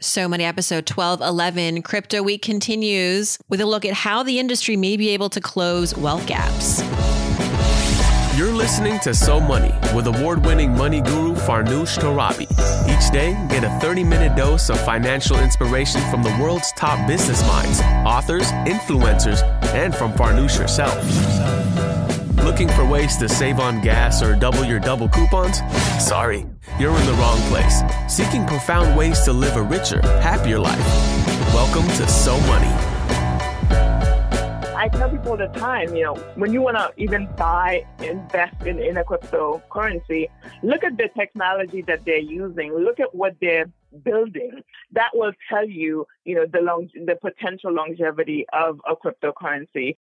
So 0.00 0.28
Money 0.28 0.44
episode 0.44 0.86
1211 0.90 1.80
Crypto 1.80 2.22
Week 2.22 2.42
continues 2.42 3.38
with 3.48 3.62
a 3.62 3.66
look 3.66 3.86
at 3.86 3.94
how 3.94 4.22
the 4.22 4.38
industry 4.38 4.76
may 4.76 4.98
be 4.98 5.08
able 5.08 5.30
to 5.30 5.40
close 5.40 5.96
wealth 5.96 6.26
gaps. 6.26 6.82
You're 8.36 8.52
listening 8.52 9.00
to 9.00 9.14
So 9.14 9.40
Money 9.40 9.72
with 9.94 10.06
award 10.06 10.44
winning 10.44 10.76
money 10.76 11.00
guru 11.00 11.34
Farnoosh 11.34 11.96
Torabi. 11.96 12.42
Each 12.94 13.10
day, 13.10 13.32
get 13.48 13.64
a 13.64 13.70
30 13.80 14.04
minute 14.04 14.36
dose 14.36 14.68
of 14.68 14.78
financial 14.84 15.38
inspiration 15.38 16.02
from 16.10 16.22
the 16.22 16.36
world's 16.38 16.70
top 16.72 17.08
business 17.08 17.40
minds, 17.46 17.80
authors, 18.06 18.52
influencers, 18.66 19.42
and 19.72 19.96
from 19.96 20.12
Farnoosh 20.12 20.58
herself. 20.58 21.55
Looking 22.46 22.68
for 22.68 22.86
ways 22.86 23.16
to 23.16 23.28
save 23.28 23.58
on 23.58 23.80
gas 23.80 24.22
or 24.22 24.36
double 24.36 24.64
your 24.64 24.78
double 24.78 25.08
coupons? 25.08 25.58
Sorry, 25.98 26.46
you're 26.78 26.96
in 26.96 27.06
the 27.06 27.12
wrong 27.14 27.40
place. 27.50 27.82
Seeking 28.08 28.46
profound 28.46 28.96
ways 28.96 29.20
to 29.22 29.32
live 29.32 29.56
a 29.56 29.62
richer, 29.62 30.00
happier 30.20 30.60
life. 30.60 30.78
Welcome 31.52 31.88
to 31.96 32.08
So 32.08 32.38
Money. 32.42 32.72
I 34.76 34.88
tell 34.92 35.10
people 35.10 35.32
all 35.32 35.36
the 35.36 35.48
time, 35.58 35.96
you 35.96 36.04
know, 36.04 36.14
when 36.36 36.52
you 36.52 36.62
want 36.62 36.76
to 36.76 36.92
even 36.96 37.28
buy, 37.36 37.84
invest 37.98 38.62
in, 38.64 38.78
in 38.78 38.96
a 38.96 39.02
cryptocurrency, 39.02 40.28
look 40.62 40.84
at 40.84 40.96
the 40.96 41.08
technology 41.18 41.82
that 41.82 42.04
they're 42.04 42.18
using. 42.18 42.72
Look 42.72 43.00
at 43.00 43.12
what 43.12 43.34
they're 43.40 43.68
building. 44.04 44.62
That 44.92 45.10
will 45.14 45.32
tell 45.48 45.68
you, 45.68 46.06
you 46.24 46.36
know, 46.36 46.46
the 46.46 46.60
long, 46.60 46.88
the 46.94 47.16
potential 47.16 47.72
longevity 47.72 48.46
of 48.52 48.80
a 48.88 48.94
cryptocurrency. 48.94 49.96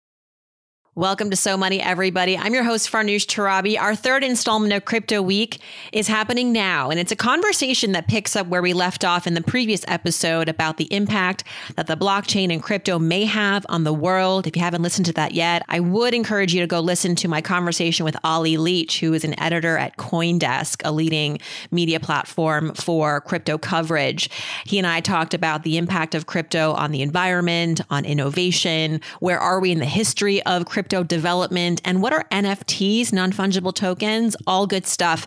Welcome 0.97 1.31
to 1.31 1.37
So 1.37 1.57
Money, 1.57 1.83
everybody. 1.83 2.39
I'm 2.39 2.55
your 2.55 2.63
host, 2.63 2.89
Farnoosh 2.89 3.27
Torabi. 3.27 3.77
Our 3.77 3.97
third 3.97 4.23
installment 4.23 4.73
of 4.73 4.85
Crypto 4.85 5.21
Week 5.23 5.59
is 5.91 6.07
happening 6.07 6.53
now, 6.53 6.89
and 6.89 7.01
it's 7.01 7.11
a 7.11 7.17
conversation 7.17 7.91
that 7.93 8.07
picks 8.07 8.37
up 8.37 8.47
where 8.47 8.63
we 8.63 8.73
left 8.75 9.05
off 9.05 9.27
in 9.27 9.35
the 9.35 9.43
previous 9.43 9.85
episode 9.89 10.49
about 10.49 10.77
the 10.77 10.85
impact 10.95 11.43
that 11.75 11.89
the 11.89 11.97
blockchain 11.97 12.53
and 12.53 12.63
crypto 12.63 13.01
may 13.01 13.25
have 13.25 13.67
on 13.69 13.83
the 13.83 13.93
world. 13.93 14.47
If 14.47 14.55
you 14.55 14.63
haven't 14.63 14.83
listened 14.83 15.07
to 15.07 15.13
that 15.15 15.35
yet, 15.35 15.65
I 15.69 15.81
would 15.81 16.15
encourage 16.15 16.55
you 16.55 16.61
to 16.61 16.69
go 16.69 16.79
listen 16.79 17.17
to 17.17 17.27
my 17.27 17.41
conversation 17.41 18.05
with 18.05 18.17
Ollie 18.23 18.57
Leech, 18.57 19.01
who 19.01 19.15
is 19.15 19.25
an 19.25 19.37
editor 19.41 19.77
at 19.77 19.97
Coindesk, 19.97 20.81
a 20.85 20.93
leading 20.93 21.41
media 21.73 21.99
platform 21.99 22.73
for 22.73 23.21
crypto 23.23 23.59
coverage. 23.59 24.31
He 24.65 24.79
and 24.79 24.87
I 24.87 25.01
talked 25.01 25.35
about 25.35 25.65
the 25.65 25.77
impact 25.77 26.15
of 26.15 26.27
crypto 26.27 26.73
on 26.75 26.93
the 26.93 27.03
environment, 27.03 27.81
on 27.91 28.05
innovation, 28.05 29.01
where 29.19 29.41
are 29.41 29.59
we 29.59 29.73
in 29.73 29.81
the 29.81 29.87
history 29.87 30.41
of 30.45 30.67
crypto 30.67 30.84
crypto 30.85 31.03
development, 31.03 31.81
and 31.83 32.03
what 32.03 32.13
are 32.13 32.27
NFTs, 32.31 33.11
non 33.11 33.33
fungible 33.33 33.75
tokens, 33.75 34.37
all 34.47 34.67
good 34.67 34.87
stuff. 34.87 35.27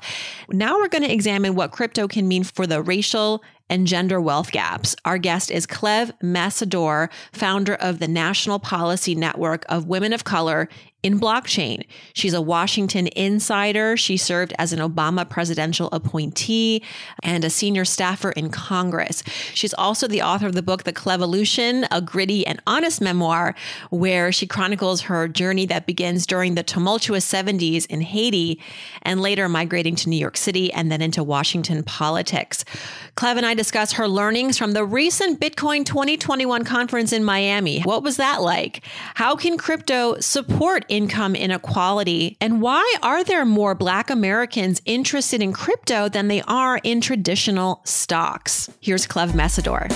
Now 0.51 0.77
we're 0.77 0.87
going 0.87 1.03
to 1.03 1.11
examine 1.11 1.55
what 1.55 1.71
crypto 1.71 2.07
can 2.07 2.27
mean 2.27 2.43
for 2.43 2.67
the 2.67 2.79
racial 2.79 3.43
and 3.67 3.87
gender 3.87 4.21
wealth 4.21 4.51
gaps. 4.51 4.95
Our 5.03 5.17
guest 5.17 5.49
is 5.49 5.65
Cleve 5.65 6.11
Mesidor, 6.21 7.09
founder 7.33 7.73
of 7.73 7.97
the 7.97 8.07
National 8.07 8.59
Policy 8.59 9.15
Network 9.15 9.65
of 9.67 9.87
Women 9.87 10.13
of 10.13 10.23
Color 10.23 10.69
in 11.07 11.17
blockchain. 11.17 11.85
She's 12.13 12.33
a 12.33 12.41
Washington 12.41 13.07
insider. 13.15 13.95
She 13.95 14.17
served 14.17 14.53
as 14.59 14.73
an 14.73 14.79
Obama 14.79 15.27
presidential 15.27 15.87
appointee 15.93 16.83
and 17.23 17.45
a 17.45 17.49
senior 17.49 17.85
staffer 17.85 18.31
in 18.31 18.49
Congress. 18.49 19.23
She's 19.53 19.73
also 19.73 20.09
the 20.09 20.21
author 20.21 20.47
of 20.47 20.53
the 20.53 20.61
book, 20.61 20.83
The 20.83 20.91
Clevolution, 20.91 21.87
a 21.91 22.01
gritty 22.01 22.45
and 22.45 22.61
honest 22.67 22.99
memoir 22.99 23.55
where 23.89 24.33
she 24.33 24.45
chronicles 24.45 25.03
her 25.03 25.29
journey 25.29 25.65
that 25.67 25.85
begins 25.87 26.27
during 26.27 26.55
the 26.55 26.63
tumultuous 26.63 27.25
70s 27.25 27.85
in 27.85 28.01
Haiti 28.01 28.61
and 29.03 29.21
later 29.21 29.47
migrating 29.47 29.95
to 29.95 30.09
New 30.09 30.17
York 30.17 30.35
City 30.35 30.73
and 30.73 30.91
then 30.91 31.01
into 31.01 31.23
Washington 31.23 31.83
politics. 31.83 32.65
Cleve 33.15 33.37
and 33.37 33.45
I 33.45 33.53
discuss 33.53 33.93
her 33.93 34.09
learnings 34.09 34.57
from 34.57 34.73
the 34.73 34.83
recent 34.83 35.39
Bitcoin 35.39 35.85
2021 35.85 36.65
conference 36.65 37.13
in 37.13 37.23
Miami. 37.23 37.81
What 37.83 38.03
was 38.03 38.17
that 38.17 38.41
like? 38.41 38.83
How 39.15 39.37
can 39.37 39.57
crypto 39.57 40.19
support 40.19 40.85
income 40.97 41.35
inequality? 41.35 42.35
And 42.41 42.59
why 42.59 42.95
are 43.03 43.23
there 43.23 43.45
more 43.45 43.75
Black 43.75 44.09
Americans 44.09 44.81
interested 44.85 45.43
in 45.43 45.53
crypto 45.53 46.09
than 46.09 46.27
they 46.27 46.41
are 46.47 46.79
in 46.83 47.01
traditional 47.01 47.81
stocks? 47.85 48.69
Here's 48.81 49.05
Cleve 49.05 49.29
Mesidor. 49.29 49.87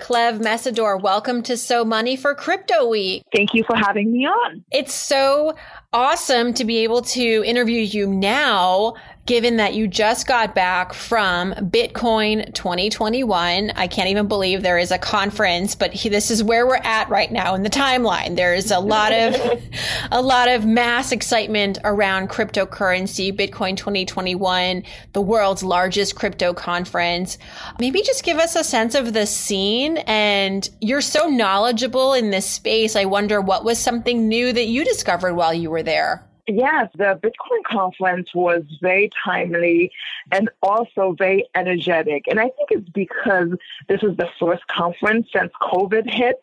Cleve 0.00 0.34
Mesidor, 0.34 1.00
welcome 1.00 1.42
to 1.44 1.56
So 1.56 1.82
Money 1.82 2.16
for 2.16 2.34
Crypto 2.34 2.86
Week. 2.86 3.22
Thank 3.34 3.54
you 3.54 3.64
for 3.66 3.74
having 3.74 4.12
me 4.12 4.26
on. 4.26 4.62
It's 4.70 4.92
so 4.92 5.54
awesome 5.94 6.52
to 6.54 6.64
be 6.66 6.78
able 6.84 7.00
to 7.00 7.42
interview 7.46 7.80
you 7.80 8.06
now 8.06 8.94
given 9.26 9.56
that 9.56 9.74
you 9.74 9.88
just 9.88 10.26
got 10.26 10.54
back 10.54 10.92
from 10.92 11.52
Bitcoin 11.54 12.52
2021. 12.52 13.70
I 13.70 13.86
can't 13.86 14.08
even 14.10 14.28
believe 14.28 14.62
there 14.62 14.78
is 14.78 14.90
a 14.90 14.98
conference, 14.98 15.74
but 15.74 15.94
he, 15.94 16.10
this 16.10 16.30
is 16.30 16.42
where 16.42 16.66
we're 16.66 16.76
at 16.76 17.08
right 17.08 17.32
now 17.32 17.54
in 17.54 17.62
the 17.62 17.70
timeline. 17.70 18.36
There's 18.36 18.70
a 18.70 18.78
lot 18.78 19.12
of, 19.12 19.62
a 20.10 20.20
lot 20.20 20.48
of 20.48 20.66
mass 20.66 21.10
excitement 21.10 21.78
around 21.84 22.28
cryptocurrency, 22.28 23.34
Bitcoin 23.34 23.76
2021, 23.76 24.82
the 25.14 25.22
world's 25.22 25.62
largest 25.62 26.16
crypto 26.16 26.52
conference. 26.52 27.38
Maybe 27.78 28.02
just 28.02 28.24
give 28.24 28.38
us 28.38 28.56
a 28.56 28.64
sense 28.64 28.94
of 28.94 29.14
the 29.14 29.26
scene 29.26 29.98
and 29.98 30.68
you're 30.80 31.00
so 31.00 31.28
knowledgeable 31.28 32.12
in 32.12 32.30
this 32.30 32.48
space. 32.48 32.94
I 32.94 33.06
wonder 33.06 33.40
what 33.40 33.64
was 33.64 33.78
something 33.78 34.28
new 34.28 34.52
that 34.52 34.66
you 34.66 34.84
discovered 34.84 35.34
while 35.34 35.54
you 35.54 35.70
were 35.70 35.82
there? 35.82 36.26
Yes, 36.46 36.90
the 36.94 37.18
Bitcoin 37.22 37.64
conference 37.66 38.34
was 38.34 38.64
very 38.82 39.10
timely 39.24 39.90
and 40.30 40.50
also 40.62 41.14
very 41.16 41.48
energetic. 41.54 42.24
And 42.28 42.38
I 42.38 42.50
think 42.50 42.68
it's 42.70 42.88
because 42.90 43.48
this 43.88 44.02
is 44.02 44.14
the 44.18 44.28
first 44.38 44.66
conference 44.66 45.28
since 45.34 45.50
COVID 45.62 46.10
hit. 46.10 46.38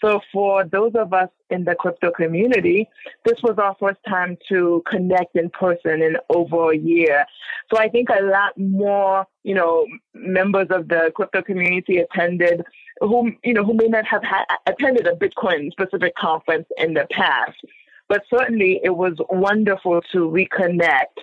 So 0.00 0.22
for 0.32 0.64
those 0.64 0.92
of 0.94 1.12
us 1.12 1.28
in 1.50 1.64
the 1.64 1.74
crypto 1.74 2.10
community, 2.10 2.88
this 3.26 3.42
was 3.42 3.58
our 3.58 3.76
first 3.78 4.00
time 4.08 4.38
to 4.48 4.82
connect 4.86 5.36
in 5.36 5.50
person 5.50 6.00
in 6.00 6.16
over 6.30 6.72
a 6.72 6.76
year. 6.76 7.26
So 7.70 7.78
I 7.78 7.90
think 7.90 8.08
a 8.08 8.22
lot 8.22 8.56
more, 8.56 9.26
you 9.42 9.54
know, 9.54 9.86
members 10.14 10.68
of 10.70 10.88
the 10.88 11.12
crypto 11.14 11.42
community 11.42 11.98
attended 11.98 12.64
who, 13.00 13.32
you 13.44 13.52
know, 13.52 13.64
who 13.64 13.74
may 13.74 13.88
not 13.88 14.06
have 14.06 14.24
had, 14.24 14.44
attended 14.66 15.06
a 15.06 15.12
Bitcoin 15.12 15.70
specific 15.72 16.14
conference 16.14 16.66
in 16.78 16.94
the 16.94 17.06
past 17.10 17.62
but 18.08 18.22
certainly 18.28 18.80
it 18.82 18.96
was 18.96 19.14
wonderful 19.30 20.02
to 20.12 20.28
reconnect. 20.28 21.16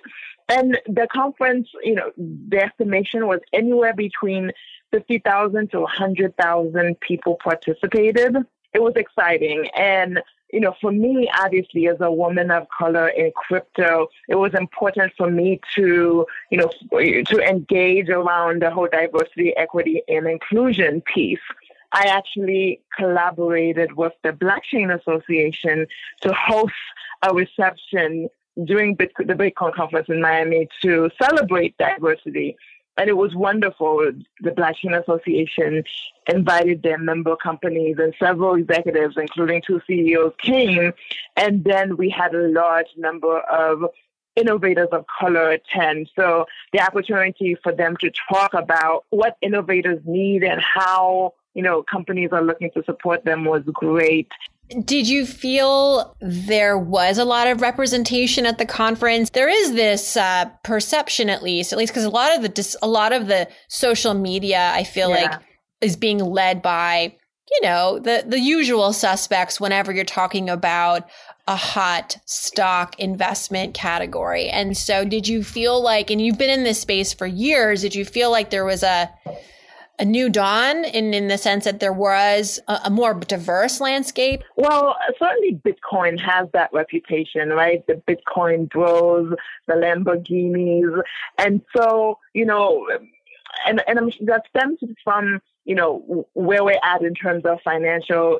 And 0.48 0.80
the 0.86 1.06
conference, 1.12 1.68
you 1.84 1.94
know, 1.94 2.10
the 2.16 2.58
estimation 2.58 3.28
was 3.28 3.40
anywhere 3.52 3.94
between 3.94 4.50
50,000 4.90 5.70
to 5.70 5.80
100,000 5.80 7.00
people 7.00 7.38
participated. 7.42 8.36
It 8.74 8.82
was 8.82 8.94
exciting. 8.96 9.68
And, 9.76 10.20
you 10.52 10.58
know, 10.58 10.74
for 10.80 10.90
me, 10.90 11.30
obviously, 11.38 11.86
as 11.86 11.98
a 12.00 12.10
woman 12.10 12.50
of 12.50 12.66
color 12.76 13.08
in 13.08 13.30
crypto, 13.36 14.08
it 14.28 14.34
was 14.34 14.52
important 14.54 15.12
for 15.16 15.30
me 15.30 15.60
to, 15.76 16.26
you 16.50 16.58
know, 16.58 16.70
to 16.90 17.48
engage 17.48 18.08
around 18.08 18.62
the 18.62 18.70
whole 18.70 18.88
diversity, 18.90 19.56
equity, 19.56 20.02
and 20.08 20.26
inclusion 20.26 21.00
piece. 21.02 21.38
I 21.92 22.04
actually 22.04 22.80
collaborated 22.96 23.96
with 23.96 24.12
the 24.22 24.30
Blockchain 24.30 24.96
Association 24.96 25.86
to 26.20 26.32
host 26.32 26.74
a 27.22 27.34
reception 27.34 28.28
during 28.64 28.96
the 28.96 29.06
Bitcoin 29.06 29.74
conference 29.74 30.08
in 30.08 30.20
Miami 30.20 30.68
to 30.82 31.10
celebrate 31.20 31.76
diversity. 31.78 32.56
And 32.96 33.08
it 33.08 33.16
was 33.16 33.34
wonderful. 33.34 34.12
The 34.40 34.50
Blockchain 34.50 35.00
Association 35.00 35.84
invited 36.28 36.82
their 36.82 36.98
member 36.98 37.34
companies 37.36 37.96
and 37.98 38.14
several 38.18 38.54
executives, 38.54 39.16
including 39.16 39.62
two 39.66 39.80
CEOs, 39.86 40.34
came. 40.42 40.92
And 41.36 41.64
then 41.64 41.96
we 41.96 42.10
had 42.10 42.34
a 42.34 42.48
large 42.48 42.88
number 42.96 43.38
of 43.40 43.84
innovators 44.36 44.88
of 44.92 45.06
color 45.18 45.50
attend. 45.50 46.10
So 46.14 46.46
the 46.72 46.80
opportunity 46.80 47.56
for 47.62 47.72
them 47.72 47.96
to 48.00 48.10
talk 48.28 48.54
about 48.54 49.04
what 49.10 49.36
innovators 49.40 50.00
need 50.04 50.44
and 50.44 50.60
how 50.60 51.34
you 51.54 51.62
know, 51.62 51.82
companies 51.90 52.30
are 52.32 52.42
looking 52.42 52.70
to 52.74 52.82
support 52.84 53.24
them 53.24 53.44
was 53.44 53.62
great. 53.72 54.28
Did 54.84 55.08
you 55.08 55.26
feel 55.26 56.16
there 56.20 56.78
was 56.78 57.18
a 57.18 57.24
lot 57.24 57.48
of 57.48 57.60
representation 57.60 58.46
at 58.46 58.58
the 58.58 58.66
conference? 58.66 59.30
There 59.30 59.48
is 59.48 59.72
this 59.74 60.16
uh, 60.16 60.44
perception, 60.62 61.28
at 61.28 61.42
least, 61.42 61.72
at 61.72 61.78
least 61.78 61.92
because 61.92 62.04
a 62.04 62.10
lot 62.10 62.36
of 62.36 62.42
the 62.42 62.78
a 62.80 62.86
lot 62.86 63.12
of 63.12 63.26
the 63.26 63.48
social 63.68 64.14
media, 64.14 64.70
I 64.72 64.84
feel 64.84 65.10
yeah. 65.10 65.22
like, 65.22 65.40
is 65.80 65.96
being 65.96 66.18
led 66.18 66.62
by 66.62 67.16
you 67.50 67.60
know 67.62 67.98
the 67.98 68.24
the 68.24 68.38
usual 68.38 68.92
suspects. 68.92 69.60
Whenever 69.60 69.90
you're 69.90 70.04
talking 70.04 70.48
about 70.48 71.08
a 71.48 71.56
hot 71.56 72.18
stock 72.26 72.96
investment 73.00 73.74
category, 73.74 74.48
and 74.50 74.76
so 74.76 75.04
did 75.04 75.26
you 75.26 75.42
feel 75.42 75.82
like, 75.82 76.10
and 76.10 76.20
you've 76.20 76.38
been 76.38 76.48
in 76.48 76.62
this 76.62 76.80
space 76.80 77.12
for 77.12 77.26
years, 77.26 77.82
did 77.82 77.96
you 77.96 78.04
feel 78.04 78.30
like 78.30 78.50
there 78.50 78.64
was 78.64 78.84
a 78.84 79.10
a 80.00 80.04
new 80.04 80.30
dawn 80.30 80.84
in, 80.84 81.12
in 81.12 81.28
the 81.28 81.38
sense 81.38 81.64
that 81.64 81.78
there 81.78 81.92
was 81.92 82.58
a, 82.66 82.80
a, 82.86 82.90
more 82.90 83.14
diverse 83.14 83.80
landscape? 83.80 84.42
Well, 84.56 84.96
certainly 85.18 85.60
Bitcoin 85.64 86.18
has 86.20 86.48
that 86.52 86.70
reputation, 86.72 87.50
right? 87.50 87.86
The 87.86 88.02
Bitcoin 88.08 88.68
bros, 88.68 89.34
the 89.66 89.74
Lamborghinis. 89.74 91.02
And 91.38 91.60
so, 91.76 92.18
you 92.34 92.46
know, 92.46 92.88
and 93.66 93.82
and 93.86 93.98
I'm, 93.98 94.10
that 94.22 94.44
stems 94.48 94.78
from 95.04 95.40
you 95.64 95.74
know 95.74 96.26
where 96.34 96.64
we're 96.64 96.80
at 96.82 97.02
in 97.02 97.14
terms 97.14 97.44
of 97.44 97.58
financial 97.62 98.38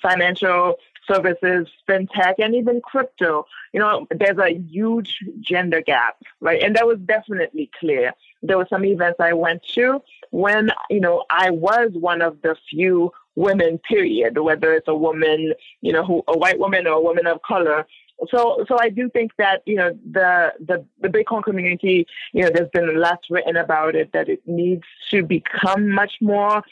financial 0.00 0.76
services, 1.06 1.68
fintech, 1.88 2.34
and 2.38 2.54
even 2.54 2.80
crypto. 2.80 3.44
You 3.72 3.80
know, 3.80 4.06
there's 4.10 4.38
a 4.38 4.54
huge 4.54 5.18
gender 5.40 5.82
gap, 5.82 6.16
right? 6.40 6.62
And 6.62 6.76
that 6.76 6.86
was 6.86 6.98
definitely 7.04 7.70
clear. 7.78 8.12
There 8.46 8.58
were 8.58 8.66
some 8.68 8.84
events 8.84 9.18
I 9.20 9.32
went 9.32 9.62
to 9.74 10.02
when, 10.30 10.70
you 10.90 11.00
know, 11.00 11.24
I 11.30 11.50
was 11.50 11.90
one 11.94 12.22
of 12.22 12.42
the 12.42 12.56
few 12.70 13.12
women, 13.36 13.78
period, 13.78 14.38
whether 14.38 14.72
it's 14.74 14.88
a 14.88 14.94
woman, 14.94 15.54
you 15.80 15.92
know, 15.92 16.04
who, 16.04 16.22
a 16.28 16.36
white 16.36 16.58
woman 16.58 16.86
or 16.86 16.94
a 16.94 17.00
woman 17.00 17.26
of 17.26 17.42
color. 17.42 17.86
So, 18.30 18.64
so 18.68 18.78
I 18.78 18.90
do 18.90 19.10
think 19.10 19.32
that 19.38 19.62
you 19.66 19.74
know 19.74 19.98
the 20.12 20.52
the 20.64 20.84
the 21.00 21.08
Bitcoin 21.08 21.42
community, 21.42 22.06
you 22.32 22.42
know, 22.42 22.50
there's 22.50 22.70
been 22.70 23.00
lots 23.00 23.28
written 23.28 23.56
about 23.56 23.96
it 23.96 24.12
that 24.12 24.28
it 24.28 24.40
needs 24.46 24.84
to 25.10 25.24
become 25.24 25.90
much 25.90 26.14
more 26.20 26.62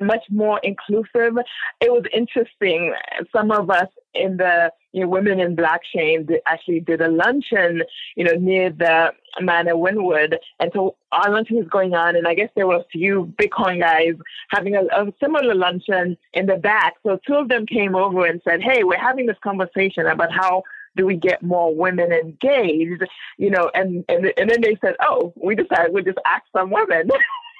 much 0.00 0.24
more 0.30 0.60
inclusive. 0.62 1.36
It 1.80 1.92
was 1.92 2.04
interesting. 2.12 2.94
Some 3.34 3.50
of 3.50 3.70
us 3.70 3.88
in 4.14 4.36
the 4.36 4.72
you 4.92 5.02
know, 5.02 5.08
Women 5.08 5.40
in 5.40 5.56
Blockchain 5.56 6.30
actually 6.46 6.80
did 6.80 7.00
a 7.00 7.08
luncheon, 7.08 7.82
you 8.14 8.24
know, 8.24 8.34
near 8.34 8.70
the 8.70 9.12
Mana 9.40 9.74
Wynwood. 9.74 10.36
And 10.60 10.70
so 10.74 10.96
our 11.12 11.30
luncheon 11.30 11.56
was 11.56 11.68
going 11.68 11.94
on, 11.94 12.14
and 12.14 12.28
I 12.28 12.34
guess 12.34 12.50
there 12.54 12.66
were 12.66 12.76
a 12.76 12.84
few 12.92 13.32
Bitcoin 13.40 13.80
guys 13.80 14.14
having 14.50 14.76
a, 14.76 14.82
a 14.92 15.12
similar 15.22 15.54
luncheon 15.54 16.16
in 16.34 16.46
the 16.46 16.56
back. 16.56 16.94
So 17.04 17.18
two 17.26 17.34
of 17.34 17.48
them 17.48 17.66
came 17.66 17.94
over 17.94 18.26
and 18.26 18.40
said, 18.46 18.60
Hey, 18.62 18.84
we're 18.84 18.98
having 18.98 19.26
this 19.26 19.38
conversation 19.42 20.06
about 20.06 20.32
how 20.32 20.62
do 20.96 21.06
we 21.06 21.16
get 21.16 21.42
more 21.42 21.74
women 21.74 22.12
engaged? 22.12 23.02
You 23.38 23.50
know, 23.50 23.70
and 23.74 24.04
and 24.08 24.32
and 24.36 24.50
then 24.50 24.60
they 24.60 24.76
said, 24.80 24.96
oh, 25.00 25.32
we 25.42 25.54
decided 25.54 25.92
we 25.92 26.02
just 26.02 26.18
ask 26.26 26.44
some 26.54 26.70
women. 26.70 27.10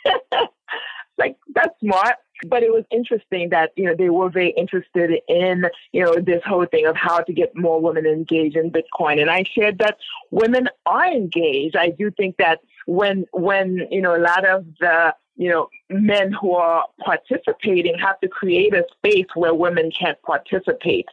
like 1.19 1.37
that's 1.55 1.79
smart. 1.81 2.17
But 2.49 2.65
it 2.65 2.73
was 2.73 2.85
interesting 2.91 3.51
that 3.51 3.71
you 3.77 3.85
know 3.85 3.95
they 3.95 4.11
were 4.11 4.29
very 4.29 4.51
interested 4.51 5.21
in 5.29 5.67
you 5.93 6.05
know 6.05 6.17
this 6.17 6.43
whole 6.45 6.67
thing 6.67 6.87
of 6.87 6.97
how 6.97 7.21
to 7.21 7.33
get 7.33 7.57
more 7.57 7.81
women 7.81 8.05
engaged 8.05 8.57
in 8.57 8.71
Bitcoin, 8.71 9.21
and 9.21 9.31
I 9.31 9.45
shared 9.45 9.79
that 9.79 9.99
women 10.31 10.69
are 10.85 11.07
engaged. 11.07 11.77
I 11.77 11.91
do 11.91 12.11
think 12.11 12.37
that 12.39 12.61
when 12.87 13.27
when 13.33 13.87
you 13.91 14.03
know 14.03 14.17
a 14.17 14.19
lot 14.19 14.45
of 14.45 14.65
the 14.81 15.15
you 15.37 15.51
know 15.51 15.69
men 15.91 16.33
who 16.33 16.53
are 16.53 16.85
participating 17.05 17.99
have 17.99 18.19
to 18.21 18.29
create 18.29 18.75
a 18.75 18.85
space 18.97 19.27
where 19.35 19.55
women 19.55 19.91
can 19.91 20.15
participate 20.25 21.07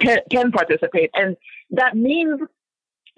can, 0.00 0.18
can 0.30 0.50
participate 0.50 1.10
and 1.14 1.36
that 1.70 1.96
means 1.96 2.40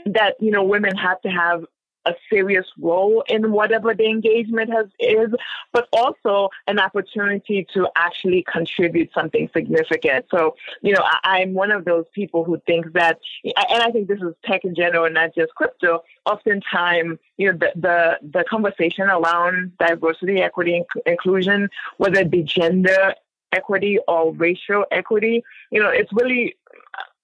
that 0.05 0.35
you 0.41 0.51
know 0.51 0.63
women 0.63 0.97
have 0.97 1.21
to 1.23 1.29
have 1.29 1.65
a 2.07 2.15
serious 2.31 2.67
role 2.79 3.23
in 3.29 3.53
whatever 3.53 3.95
the 3.95 4.07
engagement 4.07 4.71
has 4.73 4.87
is, 4.99 5.29
but 5.73 5.89
also 5.93 6.49
an 6.67 6.79
opportunity 6.79 7.67
to 7.75 7.89
actually 7.97 8.45
contribute 8.51 9.11
something 9.15 9.49
significant. 9.55 10.27
So, 10.31 10.55
you 10.83 10.93
know, 10.93 11.03
I, 11.25 11.41
am 11.41 11.55
one 11.55 11.71
of 11.71 11.85
those 11.85 12.05
people 12.15 12.45
who 12.45 12.61
thinks 12.67 12.91
that, 12.95 13.19
and 13.45 13.83
I 13.83 13.91
think 13.91 14.09
this 14.09 14.21
is 14.21 14.35
tech 14.45 14.65
in 14.65 14.75
general, 14.75 15.11
not 15.11 15.35
just 15.35 15.55
crypto. 15.55 16.03
Oftentimes, 16.27 17.19
you 17.37 17.53
know, 17.53 17.59
the 17.59 17.73
the, 17.77 18.19
the 18.39 18.45
conversation 18.49 19.05
around 19.05 19.73
diversity, 19.79 20.41
equity, 20.41 20.83
inclusion, 21.07 21.69
whether 21.99 22.21
it 22.21 22.31
be 22.31 22.43
gender 22.43 23.15
equity 23.53 23.99
or 24.07 24.33
racial 24.35 24.85
equity, 24.91 25.43
you 25.71 25.83
know, 25.83 25.89
it's 25.89 26.13
really 26.13 26.55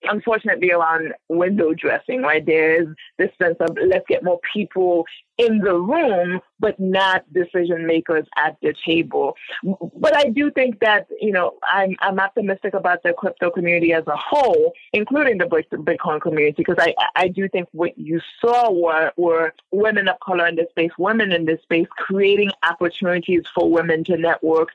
unfortunately 0.03 0.71
around 0.71 1.13
window 1.29 1.73
dressing, 1.75 2.23
right? 2.23 2.45
There's 2.45 2.89
this 3.19 3.31
sense 3.41 3.57
of 3.61 3.77
let's 3.87 4.07
get 4.09 4.25
more 4.25 4.41
people 4.53 5.05
in 5.39 5.59
the 5.59 5.75
room, 5.75 6.41
but 6.59 6.79
not 6.81 7.31
decision 7.33 7.87
makers 7.87 8.27
at 8.37 8.57
the 8.63 8.75
table. 8.87 9.37
But 9.63 10.17
I 10.17 10.31
do 10.31 10.51
think 10.51 10.81
that, 10.81 11.07
you 11.21 11.33
know, 11.33 11.59
I'm, 11.71 11.95
I'm 12.01 12.19
optimistic 12.19 12.73
about 12.73 13.03
the 13.03 13.13
crypto 13.13 13.51
community 13.51 13.93
as 13.93 14.07
a 14.07 14.17
whole, 14.17 14.73
including 14.95 15.37
the 15.39 15.45
Bitcoin 15.45 16.21
community, 16.23 16.55
because 16.57 16.79
I, 16.79 16.95
I 17.15 17.29
do 17.29 17.49
think 17.49 17.69
what 17.73 17.99
you 17.99 18.21
saw 18.41 18.71
were, 18.71 19.13
were 19.17 19.53
women 19.73 20.09
of 20.09 20.19
color 20.21 20.47
in 20.47 20.57
this 20.57 20.71
space, 20.71 20.93
women 20.99 21.33
in 21.33 21.45
this 21.45 21.61
space, 21.63 21.87
creating 21.91 22.51
opportunities 22.63 23.43
for 23.55 23.71
women 23.71 24.05
to 24.05 24.17
network, 24.17 24.71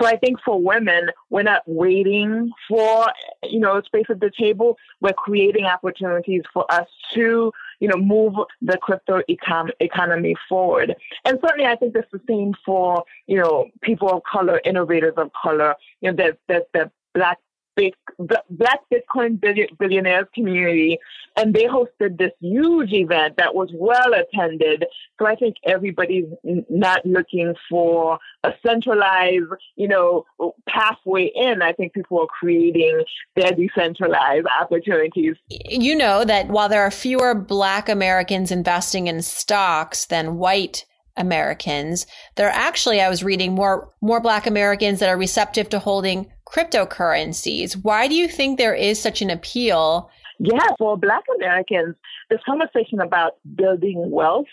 so 0.00 0.06
I 0.06 0.16
think 0.16 0.38
for 0.44 0.60
women, 0.60 1.10
we're 1.30 1.42
not 1.42 1.62
waiting 1.66 2.50
for, 2.68 3.06
you 3.42 3.60
know, 3.60 3.80
space 3.82 4.06
at 4.08 4.20
the 4.20 4.30
table. 4.36 4.76
We're 5.00 5.12
creating 5.12 5.66
opportunities 5.66 6.42
for 6.52 6.70
us 6.72 6.88
to, 7.14 7.52
you 7.80 7.88
know, 7.88 7.96
move 7.96 8.34
the 8.60 8.76
crypto 8.78 9.22
econ- 9.28 9.70
economy 9.80 10.34
forward. 10.48 10.94
And 11.24 11.38
certainly 11.40 11.66
I 11.66 11.76
think 11.76 11.94
that's 11.94 12.10
the 12.10 12.20
same 12.28 12.54
for, 12.64 13.04
you 13.26 13.38
know, 13.38 13.68
people 13.82 14.10
of 14.10 14.22
color, 14.30 14.60
innovators 14.64 15.14
of 15.16 15.30
color, 15.40 15.76
you 16.00 16.10
know, 16.10 16.16
the, 16.16 16.36
the, 16.48 16.66
the 16.72 16.90
black 17.14 17.38
big 17.76 17.94
Black 18.18 18.80
Bitcoin 18.92 19.40
billionaires 19.78 20.26
community, 20.34 20.98
and 21.36 21.54
they 21.54 21.64
hosted 21.64 22.18
this 22.18 22.32
huge 22.40 22.92
event 22.92 23.36
that 23.38 23.54
was 23.54 23.70
well 23.74 24.12
attended. 24.14 24.84
So 25.18 25.26
I 25.26 25.34
think 25.34 25.56
everybody's 25.64 26.26
not 26.70 27.04
looking 27.04 27.54
for 27.68 28.18
a 28.44 28.52
centralized, 28.64 29.44
you 29.76 29.88
know, 29.88 30.24
pathway 30.68 31.30
in. 31.34 31.62
I 31.62 31.72
think 31.72 31.92
people 31.92 32.20
are 32.20 32.26
creating 32.26 33.02
their 33.36 33.52
decentralized 33.52 34.46
opportunities. 34.60 35.36
You 35.48 35.96
know 35.96 36.24
that 36.24 36.48
while 36.48 36.68
there 36.68 36.82
are 36.82 36.90
fewer 36.90 37.34
Black 37.34 37.88
Americans 37.88 38.50
investing 38.50 39.06
in 39.06 39.22
stocks 39.22 40.06
than 40.06 40.36
white 40.36 40.84
Americans. 41.16 42.06
There 42.34 42.48
are 42.48 42.54
actually, 42.54 43.00
I 43.00 43.08
was 43.08 43.22
reading 43.22 43.54
more 43.54 43.92
more 44.00 44.20
Black 44.20 44.46
Americans 44.46 45.00
that 45.00 45.08
are 45.08 45.16
receptive 45.16 45.68
to 45.70 45.78
holding 45.78 46.26
cryptocurrencies. 46.54 47.74
Why 47.82 48.06
do 48.08 48.14
you 48.14 48.28
think 48.28 48.58
there 48.58 48.74
is 48.74 49.00
such 49.00 49.22
an 49.22 49.30
appeal? 49.30 50.10
Yeah, 50.38 50.68
for 50.78 50.96
Black 50.96 51.24
Americans, 51.36 51.96
this 52.30 52.40
conversation 52.46 53.00
about 53.00 53.34
building 53.54 54.10
wealth 54.10 54.46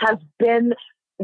has 0.00 0.18
been 0.38 0.72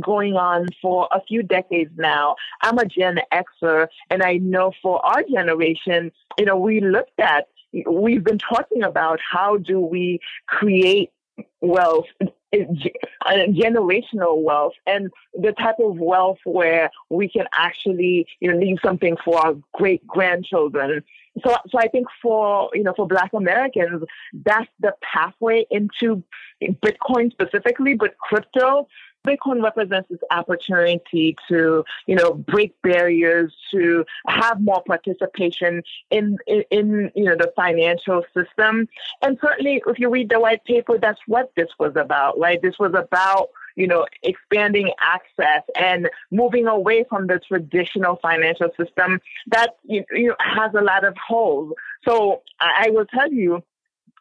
going 0.02 0.34
on 0.34 0.66
for 0.82 1.08
a 1.12 1.20
few 1.28 1.42
decades 1.42 1.92
now. 1.96 2.34
I'm 2.62 2.78
a 2.78 2.84
Gen 2.84 3.18
Xer, 3.32 3.86
and 4.10 4.22
I 4.22 4.38
know 4.38 4.72
for 4.82 5.04
our 5.06 5.22
generation, 5.22 6.10
you 6.38 6.44
know, 6.44 6.56
we 6.56 6.80
looked 6.80 7.20
at, 7.20 7.46
we've 7.88 8.24
been 8.24 8.38
talking 8.38 8.82
about 8.82 9.20
how 9.20 9.56
do 9.56 9.80
we 9.80 10.18
create 10.48 11.10
wealth 11.60 12.06
Uh, 12.54 13.46
generational 13.48 14.42
wealth 14.42 14.74
and 14.86 15.10
the 15.34 15.52
type 15.52 15.76
of 15.82 15.98
wealth 15.98 16.38
where 16.44 16.90
we 17.10 17.28
can 17.28 17.46
actually 17.56 18.26
you 18.40 18.50
know 18.52 18.58
leave 18.58 18.76
something 18.84 19.16
for 19.24 19.38
our 19.38 19.54
great 19.72 20.06
grandchildren. 20.06 21.02
So 21.42 21.56
so 21.68 21.78
i 21.78 21.88
think 21.88 22.06
for 22.22 22.70
you 22.74 22.84
know 22.84 22.94
for 22.94 23.08
black 23.08 23.32
americans 23.32 24.04
that's 24.44 24.70
the 24.78 24.94
pathway 25.02 25.66
into 25.70 26.22
bitcoin 26.62 27.30
specifically 27.32 27.94
but 27.94 28.16
crypto 28.18 28.86
Bitcoin 29.26 29.62
represents 29.62 30.08
this 30.08 30.20
opportunity 30.30 31.36
to, 31.48 31.84
you 32.06 32.14
know, 32.14 32.34
break 32.34 32.80
barriers, 32.82 33.54
to 33.70 34.04
have 34.26 34.60
more 34.60 34.82
participation 34.86 35.82
in, 36.10 36.36
in, 36.46 36.64
in, 36.70 37.10
you 37.14 37.24
know, 37.24 37.36
the 37.36 37.52
financial 37.56 38.22
system. 38.34 38.88
And 39.22 39.38
certainly, 39.40 39.82
if 39.86 39.98
you 39.98 40.10
read 40.10 40.28
the 40.28 40.40
white 40.40 40.64
paper, 40.64 40.98
that's 40.98 41.20
what 41.26 41.52
this 41.56 41.68
was 41.78 41.96
about, 41.96 42.38
right? 42.38 42.60
This 42.60 42.78
was 42.78 42.94
about 42.94 43.48
you 43.76 43.88
know, 43.88 44.06
expanding 44.22 44.92
access 45.02 45.62
and 45.76 46.08
moving 46.30 46.66
away 46.66 47.04
from 47.08 47.26
the 47.26 47.40
traditional 47.40 48.16
financial 48.22 48.68
system 48.78 49.20
that 49.48 49.76
you 49.84 50.04
know, 50.12 50.36
has 50.38 50.72
a 50.74 50.80
lot 50.80 51.04
of 51.04 51.16
holes. 51.16 51.72
So 52.06 52.42
I 52.60 52.90
will 52.90 53.06
tell 53.06 53.32
you, 53.32 53.62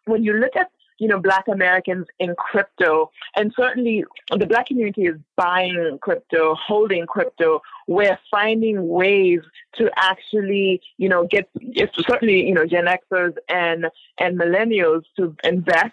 when 0.06 0.24
you 0.24 0.34
look 0.34 0.56
at 0.56 0.72
you 1.04 1.10
know, 1.10 1.20
Black 1.20 1.50
Americans 1.50 2.08
in 2.18 2.34
crypto. 2.36 3.12
And 3.36 3.54
certainly 3.58 4.06
the 4.32 4.46
Black 4.46 4.68
community 4.68 5.04
is 5.04 5.18
buying 5.36 6.00
crypto, 6.02 6.56
holding 6.56 7.06
crypto. 7.06 7.62
We're 7.88 8.18
finding 8.32 8.88
ways 8.88 9.42
to 9.76 9.92
actually, 9.98 10.82
you 10.98 11.10
know, 11.10 11.28
get, 11.28 11.50
certainly, 12.08 12.48
you 12.48 12.54
know, 12.54 12.66
Gen 12.66 12.86
Xers 12.86 13.36
and, 13.50 13.88
and 14.18 14.40
millennials 14.40 15.04
to 15.18 15.36
invest, 15.44 15.92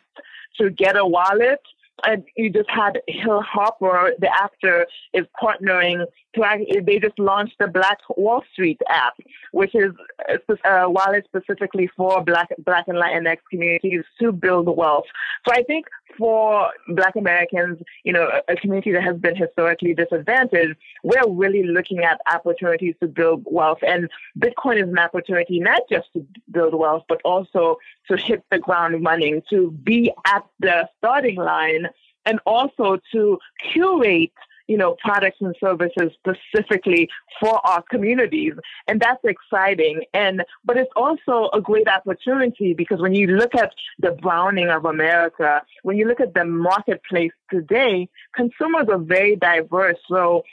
to 0.58 0.70
get 0.70 0.96
a 0.96 1.04
wallet 1.04 1.60
and 2.04 2.24
you 2.36 2.50
just 2.50 2.70
had 2.70 3.00
Hill 3.08 3.42
Harper, 3.42 4.12
the 4.18 4.28
actor, 4.28 4.86
is 5.12 5.24
partnering 5.42 6.04
to. 6.34 6.82
They 6.86 6.98
just 6.98 7.18
launched 7.18 7.56
the 7.58 7.68
Black 7.68 7.98
Wall 8.16 8.42
Street 8.52 8.80
app, 8.88 9.14
which 9.52 9.74
is 9.74 9.92
uh, 10.28 10.54
a 10.64 10.84
uh, 10.84 10.88
wallet 10.88 11.24
specifically 11.26 11.90
for 11.96 12.22
Black 12.22 12.48
Black 12.64 12.86
and 12.88 12.96
Latinx 12.96 13.38
communities 13.50 14.04
to 14.20 14.32
build 14.32 14.74
wealth. 14.76 15.06
So 15.46 15.54
I 15.54 15.62
think 15.62 15.86
for 16.18 16.70
Black 16.88 17.16
Americans, 17.16 17.78
you 18.04 18.12
know, 18.12 18.28
a 18.48 18.56
community 18.56 18.92
that 18.92 19.02
has 19.02 19.16
been 19.16 19.36
historically 19.36 19.94
disadvantaged, 19.94 20.76
we're 21.02 21.28
really 21.28 21.62
looking 21.62 22.00
at 22.00 22.20
opportunities 22.32 22.94
to 23.00 23.08
build 23.08 23.42
wealth, 23.46 23.78
and 23.86 24.08
Bitcoin 24.38 24.82
is 24.82 24.88
an 24.88 24.98
opportunity 24.98 25.60
not 25.60 25.82
just 25.90 26.12
to 26.14 26.26
build 26.50 26.74
wealth, 26.74 27.04
but 27.08 27.20
also 27.24 27.78
to 28.08 28.16
hit 28.16 28.44
the 28.50 28.58
ground 28.58 29.04
running, 29.04 29.42
to 29.50 29.70
be 29.70 30.12
at 30.26 30.44
the 30.58 30.88
starting 30.98 31.36
line 31.36 31.88
and 32.30 32.38
also 32.46 32.98
to 33.12 33.38
curate 33.72 34.32
you 34.70 34.76
know, 34.76 34.94
products 35.02 35.38
and 35.40 35.52
services 35.58 36.12
specifically 36.20 37.08
for 37.40 37.60
our 37.66 37.82
communities. 37.90 38.52
And 38.86 39.00
that's 39.00 39.18
exciting. 39.24 40.04
And, 40.14 40.44
but 40.64 40.76
it's 40.76 40.92
also 40.94 41.50
a 41.52 41.60
great 41.60 41.88
opportunity 41.88 42.72
because 42.72 43.00
when 43.00 43.12
you 43.12 43.26
look 43.26 43.56
at 43.56 43.72
the 43.98 44.12
browning 44.12 44.68
of 44.68 44.84
America, 44.84 45.62
when 45.82 45.96
you 45.96 46.06
look 46.06 46.20
at 46.20 46.34
the 46.34 46.44
marketplace 46.44 47.32
today, 47.50 48.08
consumers 48.32 48.86
are 48.88 48.98
very 49.00 49.34
diverse. 49.34 49.98
So 50.08 50.44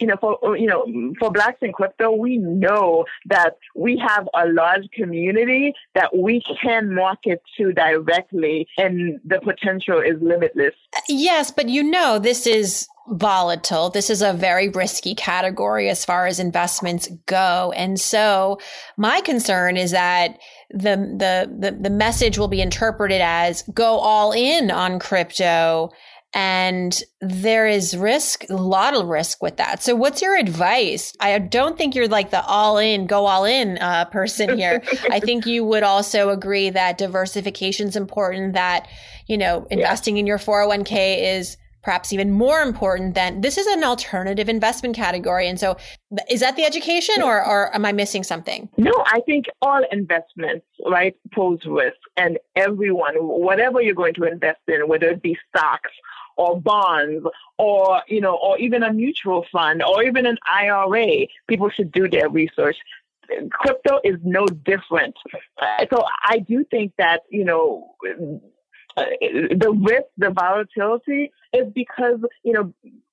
you 0.00 0.06
know, 0.06 0.16
for 0.20 0.56
you 0.56 0.66
know, 0.66 0.84
mm-hmm. 0.84 1.12
for 1.18 1.30
blacks 1.30 1.58
in 1.60 1.72
crypto, 1.72 2.10
we 2.10 2.38
know 2.38 3.04
that 3.26 3.58
we 3.74 3.98
have 3.98 4.28
a 4.34 4.48
large 4.48 4.88
community 4.92 5.74
that 5.94 6.16
we 6.16 6.42
can 6.62 6.94
market 6.94 7.42
to 7.58 7.72
directly, 7.72 8.66
and 8.78 9.20
the 9.24 9.40
potential 9.40 10.00
is 10.00 10.16
limitless. 10.20 10.74
Uh, 10.96 11.00
yes, 11.08 11.50
but 11.50 11.68
you 11.68 11.82
know, 11.82 12.18
this 12.18 12.46
is 12.46 12.88
volatile. 13.08 13.90
This 13.90 14.08
is 14.08 14.22
a 14.22 14.32
very 14.32 14.68
risky 14.68 15.14
category 15.14 15.88
as 15.88 16.04
far 16.04 16.26
as 16.26 16.38
investments 16.38 17.08
go, 17.26 17.72
and 17.76 18.00
so 18.00 18.58
my 18.96 19.20
concern 19.20 19.76
is 19.76 19.90
that 19.90 20.38
the 20.70 20.96
the 20.96 21.70
the, 21.70 21.76
the 21.78 21.90
message 21.90 22.38
will 22.38 22.48
be 22.48 22.62
interpreted 22.62 23.20
as 23.20 23.62
go 23.74 23.98
all 23.98 24.32
in 24.32 24.70
on 24.70 24.98
crypto 24.98 25.90
and 26.32 27.02
there 27.20 27.66
is 27.66 27.96
risk, 27.96 28.44
a 28.48 28.54
lot 28.54 28.94
of 28.94 29.06
risk 29.06 29.42
with 29.42 29.56
that. 29.56 29.82
So 29.82 29.96
what's 29.96 30.22
your 30.22 30.36
advice? 30.36 31.12
I 31.18 31.36
don't 31.38 31.76
think 31.76 31.94
you're 31.94 32.06
like 32.06 32.30
the 32.30 32.44
all 32.44 32.78
in, 32.78 33.06
go 33.06 33.26
all 33.26 33.44
in 33.44 33.78
uh, 33.78 34.04
person 34.06 34.56
here. 34.56 34.82
I 35.10 35.18
think 35.24 35.44
you 35.44 35.64
would 35.64 35.82
also 35.82 36.30
agree 36.30 36.70
that 36.70 36.98
diversification 36.98 37.88
is 37.88 37.96
important, 37.96 38.54
that, 38.54 38.86
you 39.26 39.36
know, 39.36 39.66
investing 39.70 40.16
yeah. 40.16 40.20
in 40.20 40.26
your 40.26 40.38
401k 40.38 41.36
is 41.36 41.56
perhaps 41.82 42.12
even 42.12 42.30
more 42.30 42.60
important 42.60 43.14
than 43.14 43.40
this 43.40 43.56
is 43.56 43.66
an 43.66 43.82
alternative 43.82 44.48
investment 44.48 44.94
category. 44.94 45.48
And 45.48 45.58
so 45.58 45.76
is 46.30 46.40
that 46.40 46.56
the 46.56 46.64
education 46.64 47.22
or, 47.22 47.44
or 47.44 47.74
am 47.74 47.84
I 47.84 47.92
missing 47.92 48.22
something? 48.22 48.68
No, 48.76 48.92
I 49.06 49.20
think 49.20 49.46
all 49.62 49.82
investments, 49.90 50.66
right, 50.86 51.16
pose 51.34 51.60
risk 51.66 51.96
and 52.16 52.38
everyone, 52.54 53.14
whatever 53.16 53.80
you're 53.80 53.94
going 53.94 54.14
to 54.14 54.24
invest 54.24 54.60
in, 54.68 54.88
whether 54.88 55.08
it 55.08 55.22
be 55.22 55.36
stocks 55.48 55.90
or 56.40 56.58
bonds 56.58 57.22
or, 57.58 58.02
you 58.08 58.20
know, 58.20 58.34
or 58.42 58.58
even 58.58 58.82
a 58.82 58.92
mutual 58.92 59.44
fund 59.52 59.82
or 59.82 60.02
even 60.02 60.24
an 60.24 60.38
IRA, 60.50 61.26
people 61.46 61.68
should 61.68 61.92
do 61.92 62.08
their 62.08 62.30
research. 62.30 62.76
Crypto 63.52 64.00
is 64.02 64.16
no 64.24 64.46
different. 64.46 65.14
Uh, 65.60 65.84
so 65.92 66.02
I 66.24 66.38
do 66.38 66.64
think 66.70 66.92
that, 66.96 67.20
you 67.28 67.44
know, 67.44 67.94
uh, 68.96 69.04
the 69.64 69.70
risk, 69.88 70.08
the 70.16 70.30
volatility 70.30 71.30
is 71.52 71.66
because, 71.74 72.20
you 72.42 72.52
know, 72.52 72.72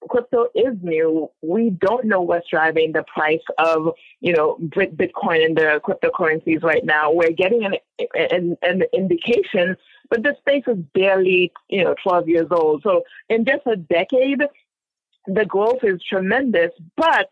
crypto 0.09 0.47
is 0.55 0.75
new. 0.81 1.29
We 1.41 1.69
don't 1.69 2.05
know 2.05 2.21
what's 2.21 2.49
driving 2.49 2.93
the 2.93 3.03
price 3.13 3.45
of, 3.59 3.93
you 4.21 4.33
know, 4.33 4.57
Bitcoin 4.59 5.45
and 5.45 5.57
the 5.57 5.81
cryptocurrencies 5.85 6.63
right 6.63 6.83
now. 6.83 7.11
We're 7.11 7.31
getting 7.31 7.65
an, 7.65 7.73
an, 8.15 8.57
an 8.61 8.83
indication 8.93 9.75
but 10.09 10.23
this 10.23 10.37
space 10.37 10.63
is 10.67 10.77
barely, 10.93 11.51
you 11.69 11.83
know, 11.83 11.95
12 12.03 12.29
years 12.29 12.47
old. 12.51 12.83
So 12.83 13.03
in 13.29 13.45
just 13.45 13.65
a 13.65 13.75
decade, 13.75 14.41
the 15.27 15.45
growth 15.45 15.83
is 15.83 16.01
tremendous. 16.07 16.71
But 16.95 17.29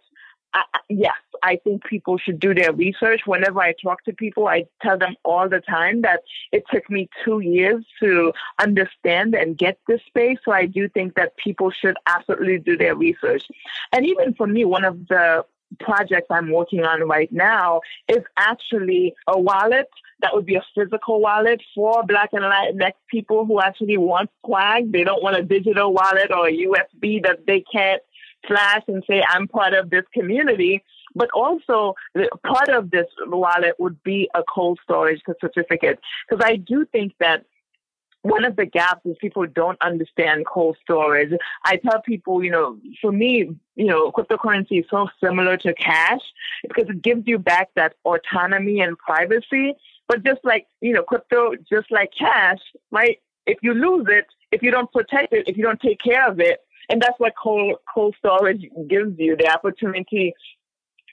I, 0.53 0.63
yes, 0.89 1.15
I 1.43 1.57
think 1.63 1.83
people 1.83 2.17
should 2.17 2.39
do 2.39 2.53
their 2.53 2.71
research. 2.71 3.21
Whenever 3.25 3.59
I 3.59 3.73
talk 3.83 4.03
to 4.05 4.13
people, 4.13 4.47
I 4.47 4.65
tell 4.81 4.97
them 4.97 5.15
all 5.23 5.49
the 5.49 5.59
time 5.59 6.01
that 6.01 6.21
it 6.51 6.63
took 6.71 6.89
me 6.89 7.09
two 7.23 7.41
years 7.41 7.85
to 8.01 8.31
understand 8.59 9.35
and 9.35 9.57
get 9.57 9.79
this 9.87 10.01
space. 10.07 10.37
So 10.45 10.51
I 10.51 10.65
do 10.65 10.87
think 10.89 11.15
that 11.15 11.35
people 11.37 11.71
should 11.71 11.97
absolutely 12.07 12.59
do 12.59 12.77
their 12.77 12.95
research. 12.95 13.43
And 13.91 14.05
even 14.05 14.33
for 14.33 14.47
me, 14.47 14.63
one 14.63 14.85
of 14.85 15.07
the 15.07 15.45
projects 15.79 16.27
I'm 16.29 16.51
working 16.51 16.83
on 16.83 17.07
right 17.07 17.31
now 17.31 17.81
is 18.07 18.23
actually 18.37 19.13
a 19.27 19.39
wallet 19.39 19.87
that 20.21 20.33
would 20.33 20.45
be 20.45 20.55
a 20.55 20.63
physical 20.73 21.19
wallet 21.19 21.61
for 21.73 22.03
Black 22.03 22.29
and 22.33 22.43
Latinx 22.43 22.93
people 23.09 23.45
who 23.45 23.61
actually 23.61 23.97
want 23.97 24.29
swag. 24.45 24.91
They 24.91 25.03
don't 25.03 25.21
want 25.21 25.37
a 25.37 25.43
digital 25.43 25.93
wallet 25.93 26.31
or 26.31 26.47
a 26.47 26.51
USB 26.51 27.21
that 27.23 27.45
they 27.45 27.63
can't 27.71 28.01
flash 28.47 28.83
and 28.87 29.03
say, 29.09 29.23
I'm 29.27 29.47
part 29.47 29.73
of 29.73 29.89
this 29.89 30.03
community. 30.13 30.83
But 31.17 31.29
also, 31.33 31.95
part 32.45 32.69
of 32.69 32.91
this 32.91 33.07
wallet 33.25 33.75
would 33.79 34.01
be 34.03 34.29
a 34.35 34.43
cold 34.43 34.79
storage 34.83 35.21
certificate. 35.39 35.99
Because 36.27 36.43
I 36.45 36.57
do 36.57 36.85
think 36.91 37.13
that 37.19 37.45
one 38.25 38.43
of 38.43 38.55
the 38.55 38.65
gaps 38.65 39.05
is 39.05 39.15
people 39.21 39.45
don't 39.45 39.79
understand 39.81 40.47
cold 40.47 40.77
storage. 40.81 41.31
I 41.63 41.77
tell 41.77 42.01
people, 42.01 42.43
you 42.43 42.49
know, 42.49 42.79
for 42.99 43.11
me, 43.11 43.51
you 43.75 43.85
know, 43.85 44.11
cryptocurrency 44.11 44.79
is 44.79 44.85
so 44.89 45.07
similar 45.23 45.57
to 45.57 45.75
cash 45.75 46.21
because 46.67 46.89
it 46.89 47.03
gives 47.03 47.27
you 47.27 47.37
back 47.37 47.69
that 47.75 47.93
autonomy 48.03 48.79
and 48.79 48.97
privacy. 48.97 49.75
But 50.07 50.23
just 50.23 50.39
like, 50.43 50.65
you 50.81 50.93
know, 50.93 51.03
crypto, 51.03 51.51
just 51.71 51.91
like 51.91 52.09
cash, 52.17 52.57
right? 52.89 53.19
If 53.45 53.59
you 53.61 53.75
lose 53.75 54.07
it, 54.09 54.25
if 54.51 54.63
you 54.63 54.71
don't 54.71 54.91
protect 54.91 55.31
it, 55.31 55.47
if 55.47 55.55
you 55.55 55.63
don't 55.63 55.79
take 55.79 55.99
care 56.01 56.27
of 56.27 56.39
it, 56.39 56.61
and 56.89 56.99
that's 56.99 57.19
what 57.19 57.33
cold, 57.41 57.75
cold 57.93 58.15
storage 58.17 58.61
gives 58.87 59.19
you 59.19 59.35
the 59.37 59.51
opportunity 59.51 60.33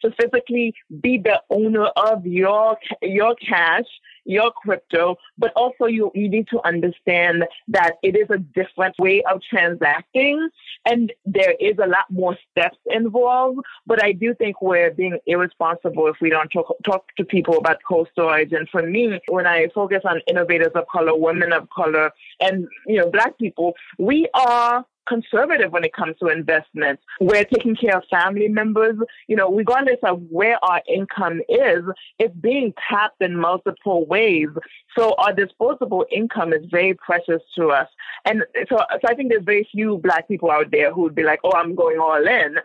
to 0.02 0.12
physically 0.20 0.74
be 1.00 1.18
the 1.18 1.40
owner 1.50 1.86
of 1.96 2.26
your 2.26 2.76
your 3.02 3.34
cash, 3.36 3.86
your 4.24 4.50
crypto, 4.52 5.16
but 5.38 5.52
also 5.54 5.86
you 5.86 6.10
you 6.14 6.28
need 6.28 6.48
to 6.48 6.60
understand 6.66 7.44
that 7.68 7.94
it 8.02 8.16
is 8.16 8.28
a 8.30 8.38
different 8.38 8.94
way 8.98 9.22
of 9.24 9.40
transacting 9.48 10.48
and 10.86 11.12
there 11.24 11.54
is 11.60 11.76
a 11.82 11.86
lot 11.86 12.06
more 12.10 12.36
steps 12.50 12.78
involved. 12.86 13.60
But 13.86 14.02
I 14.02 14.12
do 14.12 14.34
think 14.34 14.60
we're 14.60 14.90
being 14.90 15.18
irresponsible 15.26 16.06
if 16.08 16.16
we 16.20 16.30
don't 16.30 16.48
talk 16.48 16.74
talk 16.84 17.06
to 17.16 17.24
people 17.24 17.58
about 17.58 17.78
cold 17.86 18.08
storage. 18.12 18.52
And 18.52 18.68
for 18.68 18.82
me, 18.82 19.20
when 19.28 19.46
I 19.46 19.68
focus 19.74 20.02
on 20.04 20.20
innovators 20.26 20.72
of 20.74 20.84
color, 20.92 21.16
women 21.16 21.52
of 21.52 21.68
color, 21.70 22.10
and 22.40 22.66
you 22.86 22.98
know, 22.98 23.10
black 23.10 23.38
people, 23.38 23.74
we 23.98 24.28
are 24.34 24.84
conservative 25.08 25.72
when 25.72 25.84
it 25.84 25.92
comes 25.92 26.16
to 26.18 26.28
investments. 26.28 27.02
We're 27.20 27.44
taking 27.44 27.76
care 27.76 27.96
of 27.96 28.04
family 28.10 28.48
members. 28.48 28.96
You 29.28 29.36
know, 29.36 29.52
regardless 29.52 29.98
of 30.02 30.22
where 30.30 30.62
our 30.64 30.82
income 30.88 31.40
is, 31.48 31.82
it's 32.18 32.34
being 32.36 32.74
tapped 32.88 33.20
in 33.20 33.36
multiple 33.36 34.06
ways. 34.06 34.48
So 34.96 35.14
our 35.18 35.32
disposable 35.32 36.06
income 36.10 36.52
is 36.52 36.64
very 36.70 36.94
precious 36.94 37.42
to 37.56 37.68
us. 37.68 37.88
And 38.24 38.44
so, 38.68 38.78
so 38.78 39.08
I 39.08 39.14
think 39.14 39.30
there's 39.30 39.44
very 39.44 39.68
few 39.70 39.98
black 39.98 40.28
people 40.28 40.50
out 40.50 40.70
there 40.70 40.92
who 40.92 41.02
would 41.02 41.14
be 41.14 41.24
like, 41.24 41.40
oh, 41.44 41.52
I'm 41.52 41.74
going 41.74 41.98
all 41.98 42.26
in. 42.26 42.56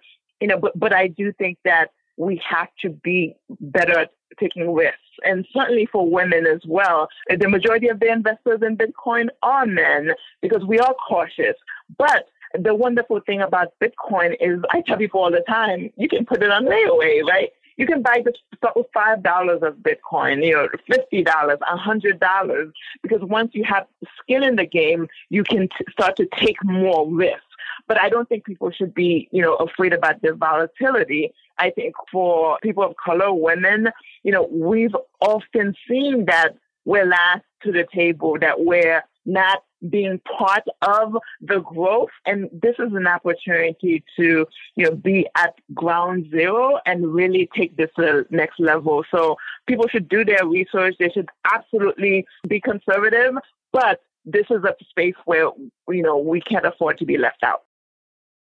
You 0.42 0.48
know, 0.48 0.60
but, 0.60 0.78
but 0.78 0.94
I 0.94 1.08
do 1.08 1.34
think 1.34 1.58
that 1.66 1.92
we 2.18 2.42
have 2.48 2.70
to 2.82 2.90
be 2.90 3.36
better 3.62 4.00
at 4.00 4.12
taking 4.40 4.74
risks. 4.74 5.00
And 5.24 5.48
certainly 5.52 5.88
for 5.92 6.10
women 6.10 6.46
as 6.46 6.62
well. 6.68 7.08
The 7.30 7.50
majority 7.50 7.88
of 7.88 8.00
the 8.00 8.12
investors 8.12 8.60
in 8.62 8.78
Bitcoin 8.78 9.30
are 9.42 9.66
men 9.66 10.12
because 10.42 10.64
we 10.64 10.80
are 10.80 10.94
cautious. 11.08 11.56
But 11.98 12.28
the 12.54 12.76
wonderful 12.76 13.20
thing 13.22 13.42
about 13.42 13.74
Bitcoin 13.82 14.36
is 14.40 14.62
I 14.72 14.82
tell 14.82 14.98
people 14.98 15.22
all 15.22 15.32
the 15.32 15.44
time, 15.48 15.92
you 15.98 16.08
can 16.08 16.26
put 16.26 16.44
it 16.44 16.52
on 16.52 16.66
layaway, 16.66 17.24
right? 17.24 17.50
You 17.78 17.86
can 17.86 18.02
buy 18.02 18.24
start 18.56 18.76
with 18.76 18.88
five 18.94 19.22
dollars 19.22 19.62
of 19.62 19.76
Bitcoin, 19.76 20.44
you 20.44 20.54
know, 20.54 20.68
fifty 20.88 21.24
dollars, 21.24 21.60
a 21.70 21.78
hundred 21.78 22.20
dollars, 22.20 22.74
because 23.04 23.22
once 23.22 23.52
you 23.54 23.64
have 23.66 23.86
skin 24.20 24.44
in 24.44 24.56
the 24.56 24.66
game, 24.66 25.08
you 25.30 25.44
can 25.44 25.70
t- 25.70 25.86
start 25.92 26.16
to 26.18 26.28
take 26.38 26.64
more 26.64 27.08
risks. 27.08 27.44
But 27.88 28.00
I 28.00 28.10
don't 28.10 28.28
think 28.28 28.46
people 28.46 28.72
should 28.72 28.94
be, 28.94 29.28
you 29.32 29.42
know, 29.42 29.56
afraid 29.56 29.94
about 29.94 30.22
the 30.22 30.34
volatility. 30.34 31.32
I 31.58 31.70
think 31.72 31.96
for 32.12 32.58
people 32.62 32.84
of 32.84 32.96
color, 33.04 33.34
women, 33.34 33.90
you 34.24 34.32
know, 34.32 34.48
we've 34.52 34.96
often 35.22 35.74
seen 35.88 36.26
that 36.26 36.56
we're 36.86 37.06
last 37.06 37.44
to 37.64 37.72
the 37.72 37.86
table, 37.94 38.38
that 38.40 38.60
we're 38.60 39.04
not 39.26 39.64
being 39.90 40.20
part 40.38 40.64
of 40.82 41.18
the 41.42 41.60
growth. 41.60 42.10
And 42.26 42.50
this 42.52 42.76
is 42.80 42.94
an 42.94 43.06
opportunity 43.08 44.04
to, 44.18 44.48
you 44.76 44.86
know, 44.86 44.96
be 44.96 45.28
at 45.36 45.54
ground 45.74 46.28
zero 46.32 46.80
and 46.86 47.14
really 47.14 47.50
take 47.56 47.76
this 47.78 47.90
to 47.98 48.02
the 48.02 48.26
next 48.36 48.60
level. 48.60 49.04
So 49.12 49.36
people 49.68 49.88
should 49.88 50.10
do 50.10 50.26
their 50.26 50.48
research. 50.48 50.96
They 50.98 51.10
should 51.10 51.30
absolutely 51.54 52.26
be 52.48 52.60
conservative, 52.60 53.36
but 53.72 54.02
this 54.26 54.46
is 54.50 54.64
a 54.64 54.76
space 54.90 55.16
where, 55.26 55.52
you 55.90 56.04
know, 56.04 56.18
we 56.18 56.42
can't 56.42 56.66
afford 56.66 56.98
to 56.98 57.06
be 57.06 57.18
left 57.18 57.44
out. 57.44 57.64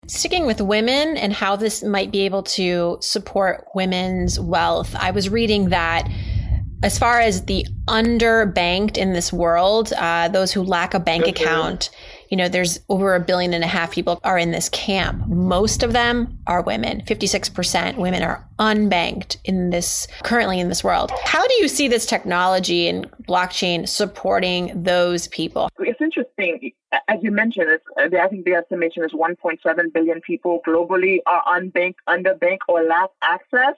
Sticking 0.07 0.47
with 0.47 0.59
women 0.59 1.15
and 1.15 1.31
how 1.31 1.55
this 1.55 1.83
might 1.83 2.11
be 2.11 2.21
able 2.21 2.41
to 2.43 2.97
support 3.01 3.67
women's 3.75 4.39
wealth, 4.39 4.95
I 4.99 5.11
was 5.11 5.29
reading 5.29 5.69
that 5.69 6.09
as 6.83 6.97
far 6.97 7.19
as 7.19 7.45
the 7.45 7.67
underbanked 7.87 8.97
in 8.97 9.13
this 9.13 9.31
world, 9.31 9.93
uh, 9.95 10.27
those 10.29 10.51
who 10.51 10.63
lack 10.63 10.95
a 10.95 10.99
bank 10.99 11.25
mm-hmm. 11.25 11.43
account, 11.43 11.91
you 12.29 12.37
know, 12.37 12.47
there's 12.47 12.79
over 12.89 13.13
a 13.13 13.19
billion 13.19 13.53
and 13.53 13.63
a 13.63 13.67
half 13.67 13.91
people 13.91 14.19
are 14.23 14.39
in 14.39 14.49
this 14.49 14.69
camp. 14.69 15.27
Most 15.27 15.83
of 15.83 15.93
them 15.93 16.39
are 16.47 16.63
women. 16.63 17.01
56% 17.01 17.97
women 17.97 18.23
are 18.23 18.47
unbanked 18.57 19.37
in 19.45 19.69
this 19.69 20.07
currently 20.23 20.59
in 20.59 20.67
this 20.67 20.83
world. 20.83 21.11
How 21.23 21.45
do 21.45 21.53
you 21.55 21.67
see 21.67 21.87
this 21.87 22.07
technology 22.07 22.87
and 22.87 23.09
blockchain 23.27 23.87
supporting 23.87 24.83
those 24.83 25.27
people? 25.27 25.69
It's 25.77 26.01
interesting. 26.01 26.71
As 27.07 27.19
you 27.21 27.31
mentioned, 27.31 27.79
uh, 27.97 28.17
I 28.17 28.27
think 28.27 28.45
the 28.45 28.55
estimation 28.55 29.03
is 29.03 29.13
1.7 29.13 29.93
billion 29.93 30.21
people 30.21 30.61
globally 30.67 31.19
are 31.25 31.43
unbanked, 31.45 31.95
underbanked, 32.07 32.59
or 32.67 32.83
lack 32.83 33.09
access. 33.23 33.75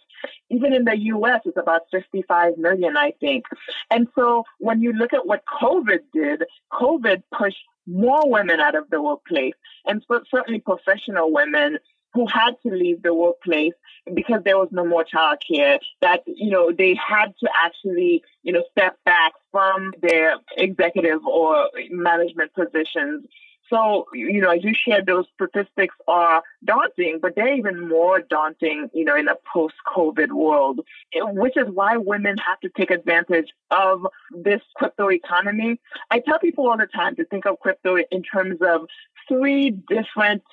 Even 0.50 0.74
in 0.74 0.86
the 0.86 0.98
U.S., 0.98 1.42
it's 1.46 1.58
about 1.58 1.84
55 1.92 2.58
million, 2.58 2.98
I 2.98 3.14
think. 3.20 3.46
And 3.92 4.08
so 4.16 4.46
when 4.60 4.82
you 4.82 4.94
look 4.94 5.14
at 5.14 5.28
what 5.28 5.44
COVID 5.62 6.00
did, 6.14 6.44
COVID 6.72 7.24
pushed 7.38 7.64
more 7.86 8.30
women 8.30 8.60
out 8.60 8.76
of 8.76 8.90
the 8.90 9.02
workplace, 9.02 9.54
and 9.86 10.04
certainly 10.32 10.60
professional 10.60 11.32
women 11.32 11.78
who 12.14 12.28
had 12.28 12.52
to 12.64 12.74
leave 12.74 13.02
the 13.02 13.14
workplace 13.14 13.74
because 14.14 14.42
there 14.44 14.58
was 14.58 14.70
no 14.72 14.86
more 14.86 15.06
childcare, 15.06 15.80
that, 16.02 16.24
you 16.28 16.52
know, 16.52 16.72
they 16.72 16.96
had 16.96 17.34
to 17.40 17.50
actually, 17.64 18.24
you 18.44 18.52
know, 18.52 18.64
step 18.72 18.98
back 19.06 19.34
from 19.52 19.94
their 20.02 20.36
executive 20.58 21.26
or 21.26 21.70
management 21.90 22.54
positions. 22.54 23.26
So, 23.70 24.06
you 24.14 24.42
know, 24.42 24.52
as 24.52 24.64
you 24.64 24.74
shared, 24.76 25.08
those 25.08 25.26
statistics 25.34 25.96
are 26.08 26.44
daunting, 26.64 27.20
but 27.22 27.36
they're 27.36 27.56
even 27.56 27.88
more 27.88 28.20
daunting, 28.20 28.90
you 28.94 29.06
know, 29.06 29.16
in 29.16 29.28
a 29.28 29.36
post 29.52 29.76
COVID 29.96 30.32
world, 30.32 30.82
which 31.16 31.58
is 31.58 31.68
why 31.70 31.98
women 31.98 32.36
have 32.46 32.60
to 32.60 32.70
take 32.78 32.92
advantage 32.92 33.52
of 33.72 34.06
this 34.32 34.62
crypto 34.76 35.10
economy. 35.10 35.80
I 36.12 36.20
tell 36.20 36.38
people 36.38 36.70
all 36.70 36.78
the 36.78 36.88
time 36.88 37.16
to 37.16 37.26
think 37.26 37.46
of 37.46 37.60
crypto 37.62 37.98
in 38.12 38.22
terms 38.22 38.58
of 38.62 38.88
three 39.28 39.72
different 39.72 40.44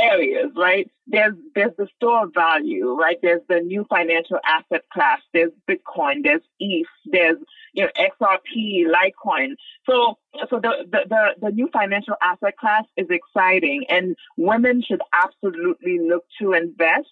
areas, 0.00 0.50
right? 0.56 0.90
There's 1.06 1.34
there's 1.54 1.72
the 1.76 1.88
store 1.96 2.28
value, 2.34 2.94
right? 2.94 3.16
There's 3.22 3.42
the 3.48 3.60
new 3.60 3.84
financial 3.88 4.38
asset 4.46 4.84
class. 4.92 5.20
There's 5.32 5.52
Bitcoin. 5.68 6.22
There's 6.22 6.42
ETH. 6.58 6.86
There's 7.06 7.38
you 7.74 7.84
know 7.84 7.90
XRP, 7.98 8.84
Litecoin. 8.86 9.54
So 9.88 10.18
so 10.48 10.60
the, 10.60 10.86
the 10.90 11.00
the 11.08 11.28
the 11.40 11.50
new 11.50 11.68
financial 11.72 12.14
asset 12.22 12.56
class 12.56 12.84
is 12.96 13.08
exciting, 13.10 13.84
and 13.88 14.16
women 14.36 14.82
should 14.86 15.02
absolutely 15.12 15.98
look 16.00 16.24
to 16.40 16.52
invest 16.52 17.08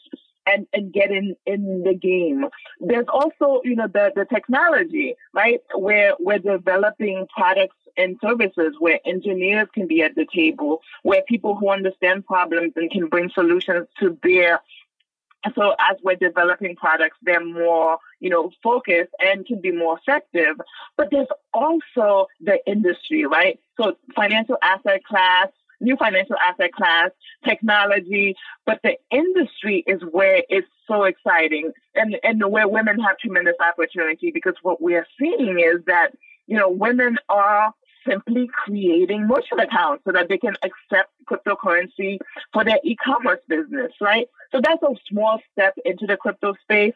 and, 0.48 0.66
and 0.72 0.92
get 0.92 1.10
in, 1.10 1.36
in 1.46 1.82
the 1.84 1.94
game. 1.94 2.46
There's 2.80 3.06
also, 3.12 3.60
you 3.64 3.76
know, 3.76 3.86
the, 3.86 4.12
the 4.14 4.24
technology, 4.24 5.14
right? 5.34 5.60
Where 5.74 6.14
we're 6.18 6.38
developing 6.38 7.26
products 7.34 7.76
and 7.98 8.16
services 8.22 8.74
where 8.78 9.00
engineers 9.04 9.68
can 9.74 9.86
be 9.86 10.02
at 10.02 10.14
the 10.14 10.26
table, 10.34 10.80
where 11.02 11.22
people 11.28 11.54
who 11.54 11.68
understand 11.70 12.24
problems 12.24 12.72
and 12.76 12.90
can 12.90 13.08
bring 13.08 13.30
solutions 13.34 13.86
to 14.00 14.10
bear 14.10 14.60
so 15.54 15.74
as 15.78 15.96
we're 16.02 16.16
developing 16.16 16.76
products, 16.76 17.16
they're 17.22 17.44
more, 17.44 17.98
you 18.20 18.30
know, 18.30 18.50
focused 18.62 19.12
and 19.20 19.46
can 19.46 19.60
be 19.60 19.70
more 19.70 19.98
effective. 19.98 20.56
But 20.96 21.08
there's 21.10 21.28
also 21.52 22.26
the 22.40 22.58
industry, 22.66 23.24
right? 23.24 23.58
So 23.80 23.96
financial 24.16 24.56
asset 24.62 25.04
class, 25.04 25.48
new 25.80 25.96
financial 25.96 26.36
asset 26.36 26.72
class, 26.72 27.10
technology, 27.44 28.34
but 28.66 28.80
the 28.82 28.96
industry 29.10 29.84
is 29.86 30.02
where 30.10 30.42
it's 30.48 30.66
so 30.88 31.04
exciting 31.04 31.72
and, 31.94 32.16
and 32.24 32.50
where 32.50 32.66
women 32.66 32.98
have 32.98 33.18
tremendous 33.18 33.54
opportunity 33.60 34.32
because 34.32 34.54
what 34.62 34.82
we 34.82 34.96
are 34.96 35.06
seeing 35.20 35.60
is 35.60 35.84
that, 35.86 36.08
you 36.46 36.56
know, 36.56 36.68
women 36.68 37.16
are 37.28 37.72
simply 38.06 38.48
creating 38.64 39.26
merchant 39.26 39.60
accounts 39.60 40.04
so 40.04 40.12
that 40.12 40.28
they 40.28 40.38
can 40.38 40.54
accept 40.62 41.10
cryptocurrency 41.28 42.18
for 42.52 42.64
their 42.64 42.78
e-commerce 42.84 43.40
business, 43.48 43.92
right? 44.00 44.28
So 44.52 44.60
that's 44.62 44.82
a 44.82 44.94
small 45.08 45.40
step 45.52 45.74
into 45.84 46.06
the 46.06 46.16
crypto 46.16 46.54
space. 46.62 46.94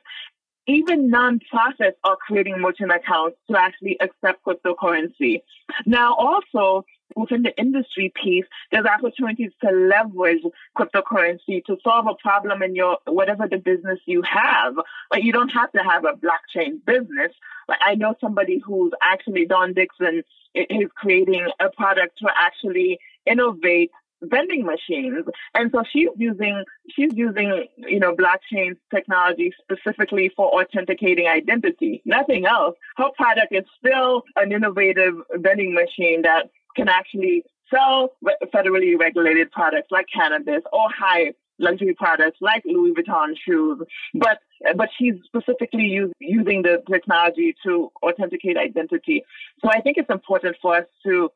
Even 0.66 1.10
nonprofits 1.10 1.96
are 2.04 2.16
creating 2.16 2.60
merchant 2.60 2.92
accounts 2.92 3.36
to 3.50 3.58
actually 3.58 3.96
accept 4.00 4.44
cryptocurrency. 4.44 5.42
Now, 5.86 6.14
also, 6.14 6.84
within 7.16 7.42
the 7.42 7.56
industry 7.58 8.12
piece, 8.22 8.44
there's 8.70 8.86
opportunities 8.86 9.50
to 9.62 9.70
leverage 9.70 10.42
cryptocurrency 10.76 11.64
to 11.66 11.76
solve 11.82 12.06
a 12.06 12.14
problem 12.14 12.62
in 12.62 12.74
your 12.74 12.98
whatever 13.06 13.48
the 13.48 13.58
business 13.58 13.98
you 14.06 14.22
have. 14.22 14.74
But 15.10 15.22
you 15.22 15.32
don't 15.32 15.50
have 15.50 15.72
to 15.72 15.82
have 15.82 16.04
a 16.04 16.12
blockchain 16.12 16.84
business. 16.84 17.32
Like 17.68 17.80
I 17.84 17.94
know 17.94 18.14
somebody 18.20 18.60
who's 18.64 18.92
actually 19.02 19.46
Dawn 19.46 19.74
Dixon 19.74 20.22
is 20.54 20.88
creating 20.94 21.48
a 21.60 21.70
product 21.70 22.18
to 22.18 22.28
actually 22.36 22.98
innovate 23.26 23.90
vending 24.22 24.64
machines. 24.64 25.24
And 25.54 25.70
so 25.72 25.82
she's 25.92 26.08
using 26.16 26.64
she's 26.90 27.12
using, 27.14 27.66
you 27.76 28.00
know, 28.00 28.14
blockchain 28.14 28.76
technology 28.94 29.52
specifically 29.60 30.30
for 30.36 30.48
authenticating 30.60 31.26
identity. 31.26 32.02
Nothing 32.04 32.46
else. 32.46 32.76
Her 32.96 33.10
product 33.16 33.52
is 33.52 33.64
still 33.78 34.22
an 34.36 34.52
innovative 34.52 35.14
vending 35.34 35.74
machine 35.74 36.22
that 36.22 36.50
can 36.76 36.88
actually 36.88 37.44
sell 37.72 38.12
federally 38.54 38.98
regulated 38.98 39.50
products 39.50 39.88
like 39.90 40.06
cannabis 40.12 40.62
or 40.72 40.88
high 40.90 41.32
luxury 41.58 41.94
products 41.94 42.38
like 42.40 42.62
Louis 42.64 42.92
Vuitton 42.92 43.34
shoes, 43.44 43.78
but 44.14 44.38
but 44.76 44.88
she's 44.98 45.14
specifically 45.24 45.84
use, 45.84 46.12
using 46.18 46.62
the 46.62 46.82
technology 46.90 47.54
to 47.64 47.90
authenticate 48.02 48.56
identity. 48.56 49.24
So 49.62 49.70
I 49.70 49.80
think 49.80 49.96
it's 49.98 50.10
important 50.10 50.56
for 50.60 50.76
us 50.76 50.86
to 51.04 51.30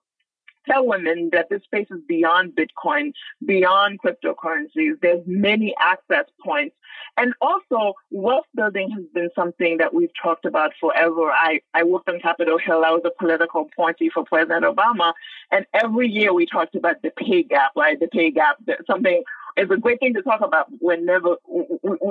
tell 0.69 0.87
women 0.87 1.31
that 1.33 1.49
this 1.51 1.63
space 1.65 1.87
is 1.91 2.01
beyond 2.07 2.53
Bitcoin, 2.57 3.13
beyond 3.45 4.01
cryptocurrencies. 4.03 5.01
There's 5.01 5.23
many 5.27 5.75
access 5.81 6.25
points. 6.45 6.75
And 7.19 7.33
also, 7.41 7.95
wealth 8.11 8.47
building 8.55 8.91
has 8.91 9.05
been 9.15 9.31
something 9.35 9.79
that 9.79 9.95
we've 9.95 10.11
talked 10.23 10.45
about 10.45 10.73
forever. 10.81 11.31
I, 11.31 11.61
I 11.75 11.83
worked 11.83 12.09
on 12.09 12.21
Capitol 12.21 12.59
Hill. 12.59 12.85
I 12.85 12.91
was 12.91 13.03
a 13.05 13.11
political 13.19 13.63
appointee 13.63 14.11
for 14.11 14.25
President 14.25 14.65
Obama. 14.65 15.13
And 15.51 15.67
every 15.75 16.09
year 16.09 16.33
we 16.33 16.47
talked 16.47 16.75
about 16.75 17.03
the 17.03 17.11
pay 17.11 17.43
gap, 17.43 17.73
right? 17.77 17.99
The 17.99 18.09
pay 18.09 18.31
gap, 18.31 18.57
something 18.87 19.23
is 19.57 19.71
a 19.71 19.77
great 19.77 20.01
thing 20.01 20.15
to 20.15 20.23
talk 20.23 20.41
about 20.43 20.67
whenever 20.81 21.37
we, 21.49 21.65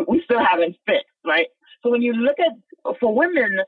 we 0.07 0.21
still 0.23 0.43
haven't 0.43 0.75
fixed, 0.85 1.05
right? 1.23 1.47
So 1.83 1.91
when 1.91 2.01
you 2.01 2.13
look 2.13 2.37
at, 2.39 2.97
for 2.99 3.13
women, 3.13 3.59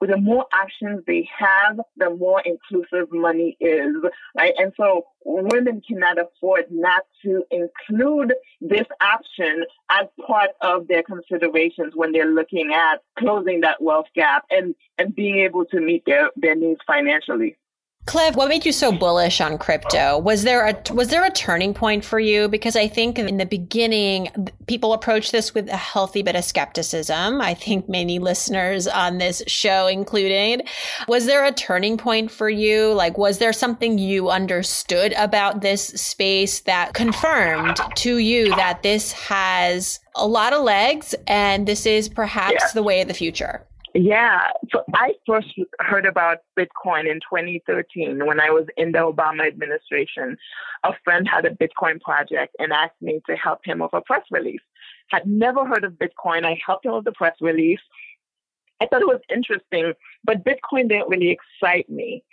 the 0.00 0.16
more 0.16 0.46
actions 0.52 1.02
they 1.06 1.28
have, 1.36 1.80
the 1.96 2.10
more 2.10 2.40
inclusive 2.44 3.08
money 3.10 3.56
is, 3.60 3.94
right? 4.36 4.54
And 4.58 4.72
so 4.76 5.06
women 5.24 5.82
cannot 5.86 6.18
afford 6.18 6.66
not 6.70 7.02
to 7.22 7.44
include 7.50 8.34
this 8.60 8.86
option 9.00 9.64
as 9.90 10.06
part 10.26 10.50
of 10.60 10.88
their 10.88 11.02
considerations 11.02 11.94
when 11.94 12.12
they're 12.12 12.32
looking 12.32 12.72
at 12.72 13.02
closing 13.18 13.60
that 13.62 13.82
wealth 13.82 14.06
gap 14.14 14.44
and, 14.50 14.74
and 14.98 15.14
being 15.14 15.38
able 15.38 15.64
to 15.66 15.80
meet 15.80 16.04
their, 16.06 16.30
their 16.36 16.54
needs 16.54 16.80
financially. 16.86 17.56
Cleve, 18.04 18.34
what 18.34 18.48
made 18.48 18.66
you 18.66 18.72
so 18.72 18.90
bullish 18.90 19.40
on 19.40 19.58
crypto? 19.58 20.18
Was 20.18 20.42
there 20.42 20.66
a 20.66 20.92
was 20.92 21.08
there 21.08 21.24
a 21.24 21.30
turning 21.30 21.72
point 21.72 22.04
for 22.04 22.18
you? 22.18 22.48
Because 22.48 22.74
I 22.74 22.88
think 22.88 23.16
in 23.16 23.36
the 23.36 23.46
beginning, 23.46 24.28
people 24.66 24.92
approach 24.92 25.30
this 25.30 25.54
with 25.54 25.68
a 25.68 25.76
healthy 25.76 26.22
bit 26.22 26.34
of 26.34 26.42
skepticism. 26.42 27.40
I 27.40 27.54
think 27.54 27.88
many 27.88 28.18
listeners 28.18 28.88
on 28.88 29.18
this 29.18 29.40
show 29.46 29.86
included. 29.86 30.68
Was 31.06 31.26
there 31.26 31.44
a 31.44 31.52
turning 31.52 31.96
point 31.96 32.32
for 32.32 32.50
you? 32.50 32.92
Like, 32.92 33.18
was 33.18 33.38
there 33.38 33.52
something 33.52 33.98
you 33.98 34.30
understood 34.30 35.12
about 35.12 35.60
this 35.60 35.86
space 35.86 36.60
that 36.62 36.94
confirmed 36.94 37.76
to 37.98 38.18
you 38.18 38.48
that 38.56 38.82
this 38.82 39.12
has 39.12 40.00
a 40.16 40.26
lot 40.26 40.52
of 40.52 40.64
legs 40.64 41.14
and 41.28 41.68
this 41.68 41.86
is 41.86 42.08
perhaps 42.08 42.56
yeah. 42.60 42.70
the 42.74 42.82
way 42.82 43.00
of 43.00 43.06
the 43.06 43.14
future? 43.14 43.64
Yeah. 43.94 44.50
So 44.72 44.84
I 44.94 45.14
first 45.26 45.48
heard 45.80 46.06
about 46.06 46.38
Bitcoin 46.58 47.10
in 47.10 47.20
2013 47.20 48.24
when 48.24 48.40
I 48.40 48.50
was 48.50 48.66
in 48.76 48.92
the 48.92 48.98
Obama 48.98 49.46
administration. 49.46 50.36
A 50.84 50.92
friend 51.04 51.28
had 51.28 51.44
a 51.44 51.50
Bitcoin 51.50 52.00
project 52.00 52.56
and 52.58 52.72
asked 52.72 53.00
me 53.02 53.20
to 53.28 53.36
help 53.36 53.60
him 53.64 53.80
with 53.80 53.92
a 53.92 54.00
press 54.00 54.24
release. 54.30 54.62
Had 55.08 55.26
never 55.26 55.66
heard 55.66 55.84
of 55.84 55.92
Bitcoin. 55.92 56.44
I 56.46 56.58
helped 56.64 56.86
him 56.86 56.94
with 56.94 57.04
the 57.04 57.12
press 57.12 57.36
release. 57.40 57.80
I 58.80 58.86
thought 58.86 59.02
it 59.02 59.06
was 59.06 59.20
interesting, 59.32 59.92
but 60.24 60.44
Bitcoin 60.44 60.88
didn't 60.88 61.08
really 61.08 61.30
excite 61.30 61.88
me. 61.88 62.24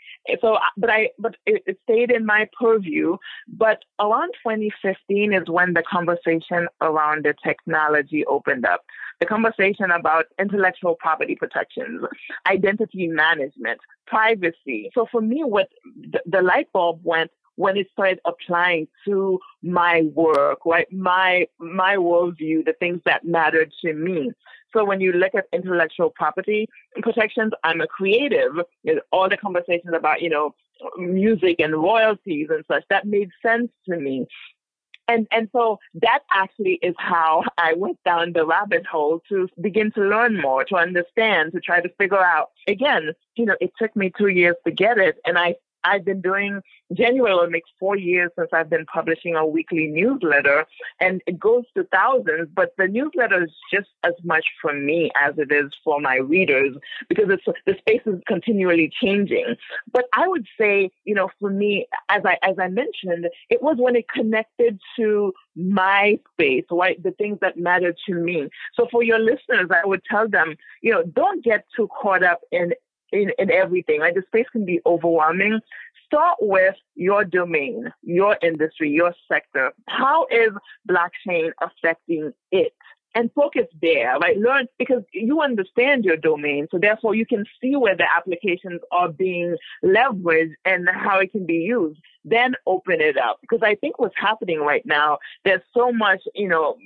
So, 0.41 0.57
but 0.77 0.89
I, 0.89 1.09
but 1.19 1.35
it, 1.45 1.61
it 1.67 1.77
stayed 1.83 2.09
in 2.09 2.25
my 2.25 2.49
purview. 2.59 3.17
But 3.47 3.83
around 3.99 4.33
2015 4.43 5.33
is 5.33 5.47
when 5.47 5.73
the 5.73 5.83
conversation 5.83 6.67
around 6.81 7.25
the 7.25 7.35
technology 7.43 8.25
opened 8.25 8.65
up 8.65 8.83
the 9.19 9.25
conversation 9.25 9.91
about 9.91 10.25
intellectual 10.39 10.95
property 10.95 11.35
protections, 11.35 12.05
identity 12.47 13.07
management, 13.07 13.79
privacy. 14.07 14.89
So 14.93 15.07
for 15.11 15.21
me, 15.21 15.43
what 15.43 15.69
the, 15.85 16.21
the 16.25 16.41
light 16.41 16.71
bulb 16.71 17.01
went 17.03 17.31
when 17.55 17.75
it 17.75 17.87
started 17.91 18.21
applying 18.25 18.87
to 19.05 19.37
my 19.61 20.03
work, 20.13 20.59
right? 20.65 20.87
My 20.93 21.45
my 21.59 21.97
worldview, 21.97 22.65
the 22.65 22.75
things 22.79 23.01
that 23.05 23.25
mattered 23.25 23.73
to 23.81 23.93
me. 23.93 24.31
So 24.71 24.85
when 24.85 25.01
you 25.01 25.11
look 25.11 25.35
at 25.35 25.47
intellectual 25.51 26.11
property 26.11 26.69
protections, 27.01 27.51
I'm 27.63 27.81
a 27.81 27.87
creative. 27.87 28.53
All 29.11 29.27
the 29.27 29.35
conversations 29.35 29.93
about, 29.93 30.21
you 30.21 30.29
know, 30.29 30.55
music 30.97 31.57
and 31.59 31.73
royalties 31.73 32.47
and 32.49 32.63
such, 32.67 32.83
that 32.89 33.05
made 33.05 33.29
sense 33.41 33.69
to 33.89 33.97
me. 33.97 34.25
And, 35.09 35.27
and 35.31 35.49
so 35.51 35.79
that 35.95 36.19
actually 36.31 36.77
is 36.83 36.93
how 36.99 37.43
I 37.57 37.73
went 37.73 37.97
down 38.05 38.33
the 38.33 38.45
rabbit 38.45 38.85
hole 38.85 39.21
to 39.29 39.47
begin 39.59 39.91
to 39.93 40.01
learn 40.01 40.39
more, 40.39 40.63
to 40.65 40.75
understand, 40.75 41.51
to 41.53 41.59
try 41.59 41.81
to 41.81 41.89
figure 41.97 42.23
out. 42.23 42.51
Again, 42.67 43.13
you 43.35 43.45
know, 43.45 43.55
it 43.59 43.71
took 43.79 43.95
me 43.95 44.11
two 44.15 44.27
years 44.27 44.55
to 44.67 44.71
get 44.71 44.99
it. 44.99 45.17
And 45.25 45.35
I 45.39 45.55
I've 45.83 46.05
been 46.05 46.21
doing 46.21 46.61
January 46.93 47.33
will 47.33 47.49
make 47.49 47.63
four 47.79 47.95
years 47.95 48.31
since 48.37 48.49
I've 48.51 48.69
been 48.69 48.85
publishing 48.85 49.35
a 49.35 49.45
weekly 49.45 49.87
newsletter 49.87 50.65
and 50.99 51.21
it 51.27 51.39
goes 51.39 51.63
to 51.75 51.83
thousands, 51.85 52.49
but 52.53 52.73
the 52.77 52.87
newsletter 52.87 53.43
is 53.43 53.51
just 53.71 53.89
as 54.03 54.13
much 54.23 54.45
for 54.61 54.73
me 54.73 55.11
as 55.21 55.37
it 55.37 55.51
is 55.51 55.71
for 55.83 55.99
my 55.99 56.15
readers 56.15 56.75
because 57.07 57.29
it's 57.29 57.43
the 57.65 57.75
space 57.79 58.01
is 58.05 58.21
continually 58.27 58.91
changing. 59.01 59.55
But 59.91 60.05
I 60.13 60.27
would 60.27 60.47
say, 60.59 60.91
you 61.05 61.13
know, 61.13 61.29
for 61.39 61.49
me, 61.49 61.87
as 62.09 62.23
I 62.25 62.37
as 62.43 62.57
I 62.59 62.67
mentioned, 62.67 63.27
it 63.49 63.61
was 63.61 63.77
when 63.77 63.95
it 63.95 64.09
connected 64.09 64.79
to 64.97 65.33
my 65.55 66.19
space, 66.33 66.65
right? 66.71 67.01
The 67.01 67.11
things 67.11 67.37
that 67.41 67.57
matter 67.57 67.93
to 68.07 68.13
me. 68.13 68.49
So 68.75 68.87
for 68.91 69.03
your 69.03 69.19
listeners, 69.19 69.69
I 69.71 69.85
would 69.85 70.03
tell 70.09 70.27
them, 70.27 70.55
you 70.81 70.91
know, 70.91 71.03
don't 71.03 71.43
get 71.43 71.65
too 71.75 71.87
caught 72.01 72.23
up 72.23 72.41
in 72.51 72.73
in, 73.11 73.31
in 73.37 73.51
everything. 73.51 73.99
Like 73.99 74.15
the 74.15 74.23
space 74.27 74.47
can 74.51 74.65
be 74.65 74.81
overwhelming. 74.85 75.59
Start 76.05 76.37
with 76.41 76.75
your 76.95 77.23
domain, 77.23 77.91
your 78.01 78.37
industry, 78.41 78.89
your 78.89 79.13
sector. 79.31 79.71
How 79.87 80.25
is 80.31 80.49
blockchain 80.89 81.51
affecting 81.61 82.33
it? 82.51 82.73
And 83.15 83.31
focus 83.33 83.65
there, 83.81 84.17
right? 84.19 84.37
Learn 84.37 84.67
because 84.77 85.01
you 85.13 85.41
understand 85.41 86.05
your 86.05 86.15
domain. 86.15 86.67
So 86.69 86.77
therefore 86.77 87.15
you 87.15 87.25
can 87.25 87.43
see 87.59 87.75
where 87.75 87.95
the 87.95 88.05
applications 88.15 88.81
are 88.91 89.09
being 89.09 89.55
leveraged 89.83 90.53
and 90.63 90.87
how 90.87 91.19
it 91.19 91.31
can 91.31 91.45
be 91.45 91.55
used. 91.55 91.99
Then 92.23 92.53
open 92.67 93.01
it 93.01 93.17
up. 93.17 93.39
Because 93.41 93.61
I 93.63 93.75
think 93.75 93.97
what's 93.97 94.15
happening 94.15 94.59
right 94.59 94.85
now, 94.85 95.17
there's 95.43 95.63
so 95.75 95.91
much, 95.91 96.21
you 96.35 96.47
know, 96.47 96.77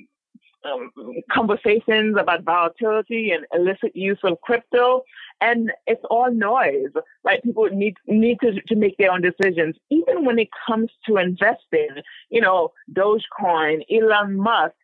um, 0.64 0.90
conversations 1.30 2.16
about 2.18 2.42
volatility 2.42 3.30
and 3.30 3.44
illicit 3.54 3.94
use 3.94 4.18
of 4.24 4.40
crypto, 4.42 5.02
and 5.40 5.70
it's 5.86 6.04
all 6.10 6.30
noise. 6.32 6.90
Right? 7.22 7.42
People 7.42 7.68
need 7.70 7.96
need 8.06 8.38
to, 8.40 8.60
to 8.60 8.76
make 8.76 8.96
their 8.98 9.12
own 9.12 9.22
decisions. 9.22 9.76
Even 9.90 10.24
when 10.24 10.38
it 10.38 10.48
comes 10.66 10.90
to 11.06 11.16
investing, 11.16 11.90
you 12.30 12.40
know, 12.40 12.72
Dogecoin, 12.92 13.82
Elon 13.90 14.36
Musk. 14.36 14.74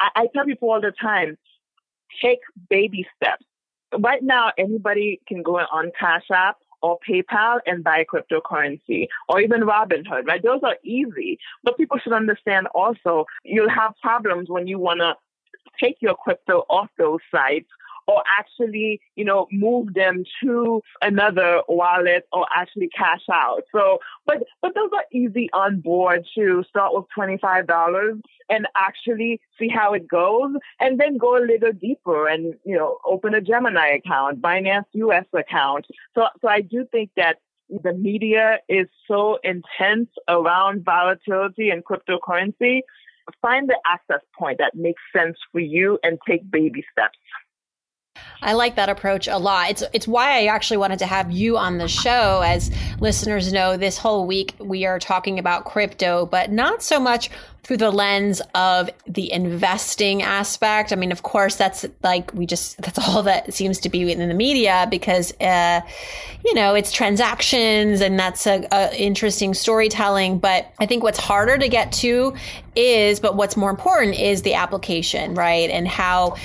I, 0.00 0.08
I 0.16 0.26
tell 0.34 0.44
people 0.44 0.70
all 0.70 0.80
the 0.80 0.92
time, 0.92 1.36
take 2.22 2.40
baby 2.70 3.06
steps. 3.16 3.44
Right 3.98 4.22
now, 4.22 4.52
anybody 4.58 5.20
can 5.26 5.42
go 5.42 5.56
on 5.56 5.90
Cash 5.98 6.26
App 6.30 6.56
or 6.82 6.98
PayPal 7.08 7.60
and 7.66 7.82
buy 7.84 8.04
cryptocurrency 8.04 9.08
or 9.28 9.40
even 9.40 9.62
Robinhood, 9.62 10.26
right? 10.26 10.42
Those 10.42 10.60
are 10.62 10.76
easy. 10.82 11.38
But 11.64 11.76
people 11.76 11.98
should 11.98 12.12
understand 12.12 12.66
also 12.74 13.26
you'll 13.44 13.68
have 13.70 13.94
problems 14.02 14.48
when 14.48 14.66
you 14.66 14.78
want 14.78 15.00
to 15.00 15.14
take 15.80 15.96
your 16.00 16.14
crypto 16.14 16.64
off 16.68 16.88
those 16.98 17.20
sites 17.30 17.68
or 18.08 18.22
actually, 18.38 19.00
you 19.14 19.24
know, 19.24 19.46
move 19.52 19.94
them 19.94 20.24
to 20.42 20.80
another 21.02 21.62
wallet 21.68 22.24
or 22.32 22.46
actually 22.56 22.88
cash 22.88 23.22
out. 23.30 23.62
So, 23.70 23.98
but, 24.26 24.38
but 24.62 24.74
those 24.74 24.90
are 24.94 25.04
easy 25.12 25.48
on 25.52 25.80
board 25.80 26.26
to 26.34 26.64
start 26.68 26.94
with 26.94 27.04
$25 27.16 28.20
and 28.48 28.66
actually 28.76 29.40
see 29.58 29.68
how 29.68 29.92
it 29.92 30.08
goes 30.08 30.54
and 30.80 30.98
then 30.98 31.18
go 31.18 31.36
a 31.36 31.44
little 31.44 31.72
deeper 31.72 32.26
and, 32.26 32.54
you 32.64 32.76
know, 32.76 32.98
open 33.04 33.34
a 33.34 33.42
Gemini 33.42 33.88
account, 33.88 34.40
Binance 34.40 34.86
US 34.94 35.26
account. 35.34 35.86
So, 36.14 36.24
so 36.40 36.48
I 36.48 36.62
do 36.62 36.86
think 36.90 37.10
that 37.16 37.36
the 37.68 37.92
media 37.92 38.60
is 38.70 38.86
so 39.06 39.38
intense 39.44 40.08
around 40.26 40.84
volatility 40.84 41.68
and 41.68 41.84
cryptocurrency. 41.84 42.80
Find 43.42 43.68
the 43.68 43.78
access 43.86 44.24
point 44.38 44.56
that 44.58 44.74
makes 44.74 45.02
sense 45.14 45.36
for 45.52 45.60
you 45.60 45.98
and 46.02 46.18
take 46.26 46.50
baby 46.50 46.82
steps. 46.90 47.18
I 48.40 48.52
like 48.52 48.76
that 48.76 48.88
approach 48.88 49.26
a 49.26 49.36
lot. 49.36 49.70
It's 49.70 49.82
it's 49.92 50.06
why 50.06 50.38
I 50.40 50.46
actually 50.46 50.76
wanted 50.76 51.00
to 51.00 51.06
have 51.06 51.30
you 51.30 51.58
on 51.58 51.78
the 51.78 51.88
show. 51.88 52.42
As 52.44 52.70
listeners 53.00 53.52
know, 53.52 53.76
this 53.76 53.98
whole 53.98 54.26
week 54.26 54.54
we 54.58 54.86
are 54.86 54.98
talking 54.98 55.38
about 55.38 55.64
crypto, 55.64 56.26
but 56.26 56.50
not 56.52 56.82
so 56.82 57.00
much 57.00 57.30
through 57.62 57.76
the 57.76 57.90
lens 57.90 58.40
of 58.54 58.88
the 59.06 59.30
investing 59.30 60.22
aspect. 60.22 60.92
I 60.92 60.96
mean, 60.96 61.12
of 61.12 61.22
course, 61.22 61.56
that's 61.56 61.84
like 62.02 62.32
we 62.32 62.46
just 62.46 62.80
that's 62.80 62.98
all 62.98 63.22
that 63.24 63.52
seems 63.52 63.78
to 63.80 63.88
be 63.88 64.10
in 64.10 64.26
the 64.26 64.34
media 64.34 64.86
because 64.90 65.32
uh, 65.40 65.80
you 66.44 66.54
know 66.54 66.74
it's 66.74 66.92
transactions 66.92 68.00
and 68.00 68.18
that's 68.18 68.46
a, 68.46 68.66
a 68.72 68.96
interesting 68.96 69.54
storytelling. 69.54 70.38
But 70.38 70.72
I 70.78 70.86
think 70.86 71.02
what's 71.02 71.18
harder 71.18 71.58
to 71.58 71.68
get 71.68 71.92
to 71.92 72.34
is, 72.74 73.18
but 73.18 73.34
what's 73.34 73.56
more 73.56 73.70
important 73.70 74.18
is 74.18 74.42
the 74.42 74.54
application, 74.54 75.34
right? 75.34 75.68
And 75.68 75.86
how 75.86 76.36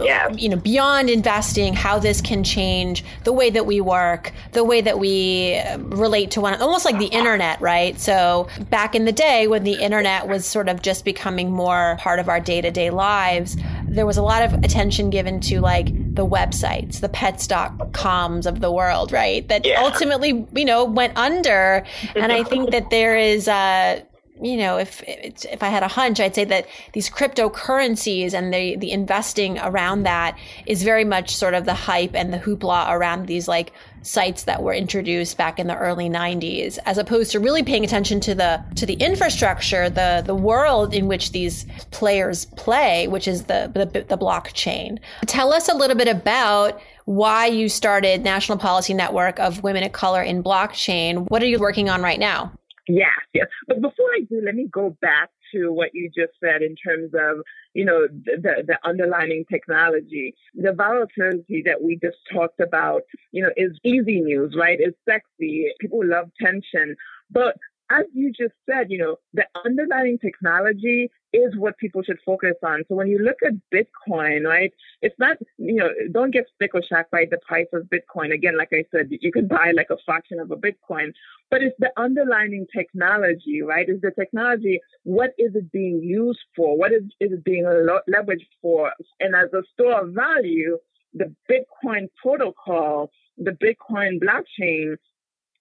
yeah. 0.00 0.28
you 0.28 0.48
know 0.48 0.56
beyond 0.56 1.10
investing, 1.10 1.72
how 1.72 1.98
this 1.98 2.20
can 2.20 2.44
change 2.44 3.04
the 3.24 3.32
way 3.32 3.50
that 3.50 3.66
we 3.66 3.80
work, 3.80 4.32
the 4.52 4.64
way 4.64 4.80
that 4.80 4.98
we 4.98 5.60
relate 5.78 6.32
to 6.32 6.40
one, 6.40 6.54
almost 6.60 6.84
like 6.84 6.98
the 6.98 7.06
internet, 7.06 7.60
right? 7.60 7.98
So 7.98 8.48
back 8.70 8.94
in 8.94 9.06
the 9.06 9.12
day 9.12 9.48
when 9.48 9.64
the 9.64 9.74
internet 9.74 10.28
was 10.28 10.46
sort 10.58 10.68
of 10.68 10.82
just 10.82 11.04
becoming 11.04 11.52
more 11.52 11.96
part 12.00 12.18
of 12.18 12.28
our 12.28 12.40
day 12.40 12.60
to 12.60 12.68
day 12.72 12.90
lives, 12.90 13.56
there 13.86 14.04
was 14.04 14.16
a 14.16 14.22
lot 14.22 14.42
of 14.42 14.52
attention 14.64 15.08
given 15.08 15.38
to 15.38 15.60
like 15.60 15.86
the 16.16 16.26
websites, 16.26 16.98
the 16.98 17.08
pets.coms 17.08 18.44
of 18.44 18.58
the 18.58 18.72
world, 18.72 19.12
right? 19.12 19.46
That 19.46 19.64
yeah. 19.64 19.80
ultimately, 19.84 20.44
you 20.52 20.64
know, 20.64 20.84
went 20.84 21.16
under. 21.16 21.84
And 22.16 22.32
I 22.32 22.42
think 22.42 22.72
that 22.72 22.90
there 22.90 23.16
is, 23.16 23.46
uh, 23.46 24.00
you 24.40 24.56
know, 24.56 24.78
if 24.78 25.02
if 25.06 25.62
I 25.62 25.68
had 25.68 25.82
a 25.82 25.88
hunch, 25.88 26.20
I'd 26.20 26.34
say 26.34 26.44
that 26.44 26.66
these 26.92 27.10
cryptocurrencies 27.10 28.34
and 28.34 28.52
the 28.52 28.76
the 28.76 28.92
investing 28.92 29.58
around 29.58 30.04
that 30.04 30.38
is 30.66 30.82
very 30.82 31.04
much 31.04 31.34
sort 31.34 31.54
of 31.54 31.64
the 31.64 31.74
hype 31.74 32.14
and 32.14 32.32
the 32.32 32.38
hoopla 32.38 32.90
around 32.90 33.26
these 33.26 33.48
like 33.48 33.72
sites 34.02 34.44
that 34.44 34.62
were 34.62 34.72
introduced 34.72 35.36
back 35.36 35.58
in 35.58 35.66
the 35.66 35.76
early 35.76 36.08
90s 36.08 36.78
as 36.86 36.98
opposed 36.98 37.32
to 37.32 37.40
really 37.40 37.62
paying 37.64 37.84
attention 37.84 38.20
to 38.20 38.34
the 38.34 38.62
to 38.76 38.86
the 38.86 38.94
infrastructure 38.94 39.90
the 39.90 40.22
the 40.24 40.34
world 40.34 40.94
in 40.94 41.08
which 41.08 41.32
these 41.32 41.66
players 41.90 42.44
play 42.56 43.08
which 43.08 43.26
is 43.26 43.44
the 43.44 43.70
the, 43.74 44.04
the 44.04 44.16
blockchain. 44.16 44.98
Tell 45.26 45.52
us 45.52 45.68
a 45.68 45.74
little 45.74 45.96
bit 45.96 46.08
about 46.08 46.80
why 47.06 47.46
you 47.46 47.68
started 47.68 48.22
national 48.22 48.58
policy 48.58 48.94
network 48.94 49.40
of 49.40 49.62
women 49.62 49.82
of 49.82 49.92
color 49.92 50.22
in 50.22 50.42
blockchain. 50.42 51.28
What 51.28 51.42
are 51.42 51.46
you 51.46 51.58
working 51.58 51.88
on 51.88 52.02
right 52.02 52.20
now 52.20 52.52
Yes, 52.88 53.10
yes. 53.34 53.46
But 53.66 53.82
before 53.82 54.06
I 54.16 54.20
do, 54.28 54.40
let 54.42 54.54
me 54.54 54.66
go 54.72 54.96
back 55.02 55.28
to 55.52 55.70
what 55.72 55.90
you 55.92 56.08
just 56.08 56.32
said 56.42 56.62
in 56.62 56.74
terms 56.74 57.12
of, 57.14 57.44
you 57.74 57.84
know, 57.84 58.08
the, 58.08 58.64
the 58.66 58.78
underlining 58.82 59.44
technology. 59.50 60.34
The 60.54 60.72
volatility 60.72 61.62
that 61.66 61.82
we 61.82 61.98
just 62.02 62.16
talked 62.32 62.60
about, 62.60 63.02
you 63.30 63.42
know, 63.42 63.50
is 63.56 63.78
easy 63.84 64.20
news, 64.20 64.54
right? 64.58 64.78
It's 64.80 64.96
sexy. 65.06 65.66
People 65.80 66.00
love 66.02 66.30
tension. 66.40 66.96
But 67.30 67.56
as 67.90 68.04
you 68.14 68.32
just 68.32 68.54
said, 68.68 68.90
you 68.90 68.98
know, 68.98 69.16
the 69.34 69.44
underlying 69.64 70.18
technology 70.18 71.10
is 71.32 71.56
what 71.56 71.76
people 71.78 72.02
should 72.02 72.18
focus 72.24 72.54
on. 72.62 72.84
So 72.88 72.94
when 72.94 73.08
you 73.08 73.18
look 73.18 73.36
at 73.46 73.52
Bitcoin, 73.72 74.44
right, 74.44 74.72
it's 75.02 75.18
not, 75.18 75.36
you 75.58 75.74
know, 75.74 75.90
don't 76.12 76.30
get 76.30 76.46
sticker 76.54 76.82
shock 76.82 77.10
by 77.10 77.26
the 77.30 77.38
price 77.46 77.66
of 77.72 77.84
Bitcoin. 77.84 78.32
Again, 78.32 78.56
like 78.56 78.70
I 78.72 78.84
said, 78.90 79.08
you 79.10 79.30
can 79.30 79.46
buy 79.46 79.72
like 79.76 79.90
a 79.90 79.98
fraction 80.06 80.40
of 80.40 80.50
a 80.50 80.56
Bitcoin, 80.56 81.12
but 81.50 81.62
it's 81.62 81.76
the 81.78 81.90
underlying 81.96 82.66
technology, 82.74 83.62
right? 83.62 83.88
Is 83.88 84.00
the 84.00 84.10
technology, 84.10 84.80
what 85.04 85.30
is 85.38 85.54
it 85.54 85.70
being 85.70 86.00
used 86.02 86.40
for? 86.56 86.76
What 86.76 86.92
is, 86.92 87.02
is 87.20 87.32
it 87.32 87.44
being 87.44 87.64
leveraged 87.64 88.48
for? 88.62 88.92
And 89.20 89.34
as 89.34 89.52
a 89.52 89.62
store 89.74 90.02
of 90.02 90.14
value, 90.14 90.78
the 91.14 91.34
Bitcoin 91.50 92.08
protocol, 92.22 93.10
the 93.36 93.52
Bitcoin 93.52 94.18
blockchain 94.20 94.96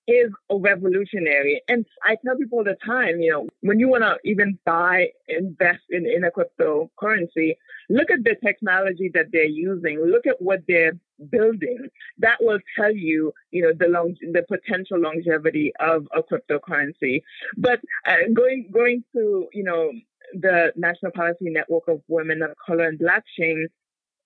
is 0.08 0.32
a 0.50 0.58
revolutionary. 0.58 1.62
And 1.67 1.86
I 2.04 2.15
tell 2.26 2.38
people 2.38 2.60
all 2.60 2.63
the 2.63 2.78
time, 2.86 3.20
you 3.20 3.32
know, 3.32 3.48
when 3.62 3.80
you 3.80 3.89
want 3.89 4.04
to 4.04 4.17
even 4.24 4.58
buy, 4.65 5.08
invest 5.28 5.84
in, 5.89 6.06
in 6.06 6.24
a 6.24 6.32
cryptocurrency, 6.32 7.58
look 7.89 8.10
at 8.10 8.24
the 8.24 8.36
technology 8.43 9.12
that 9.13 9.28
they're 9.32 9.43
using. 9.43 10.00
Look 10.00 10.26
at 10.26 10.41
what 10.41 10.62
they're 10.67 10.93
building. 11.30 11.89
That 12.20 12.38
will 12.39 12.60
tell 12.78 12.93
you, 12.93 13.34
you 13.52 13.63
know, 13.63 13.74
the 13.78 13.88
long, 13.88 14.15
the 14.22 14.43
potential 14.48 15.00
longevity 15.00 15.74
of 15.80 16.08
a 16.15 16.22
cryptocurrency. 16.24 17.22
But 17.58 17.82
uh, 18.06 18.30
going, 18.34 18.70
going 18.72 19.04
to, 19.13 19.48
you 19.54 19.63
know, 19.63 19.91
the 20.34 20.72
National 20.76 21.12
Policy 21.12 21.50
Network 21.50 21.88
of 21.88 22.02
Women 22.08 22.41
of 22.41 22.52
Color 22.65 22.88
and 22.88 23.00
Blockchain, 23.00 23.65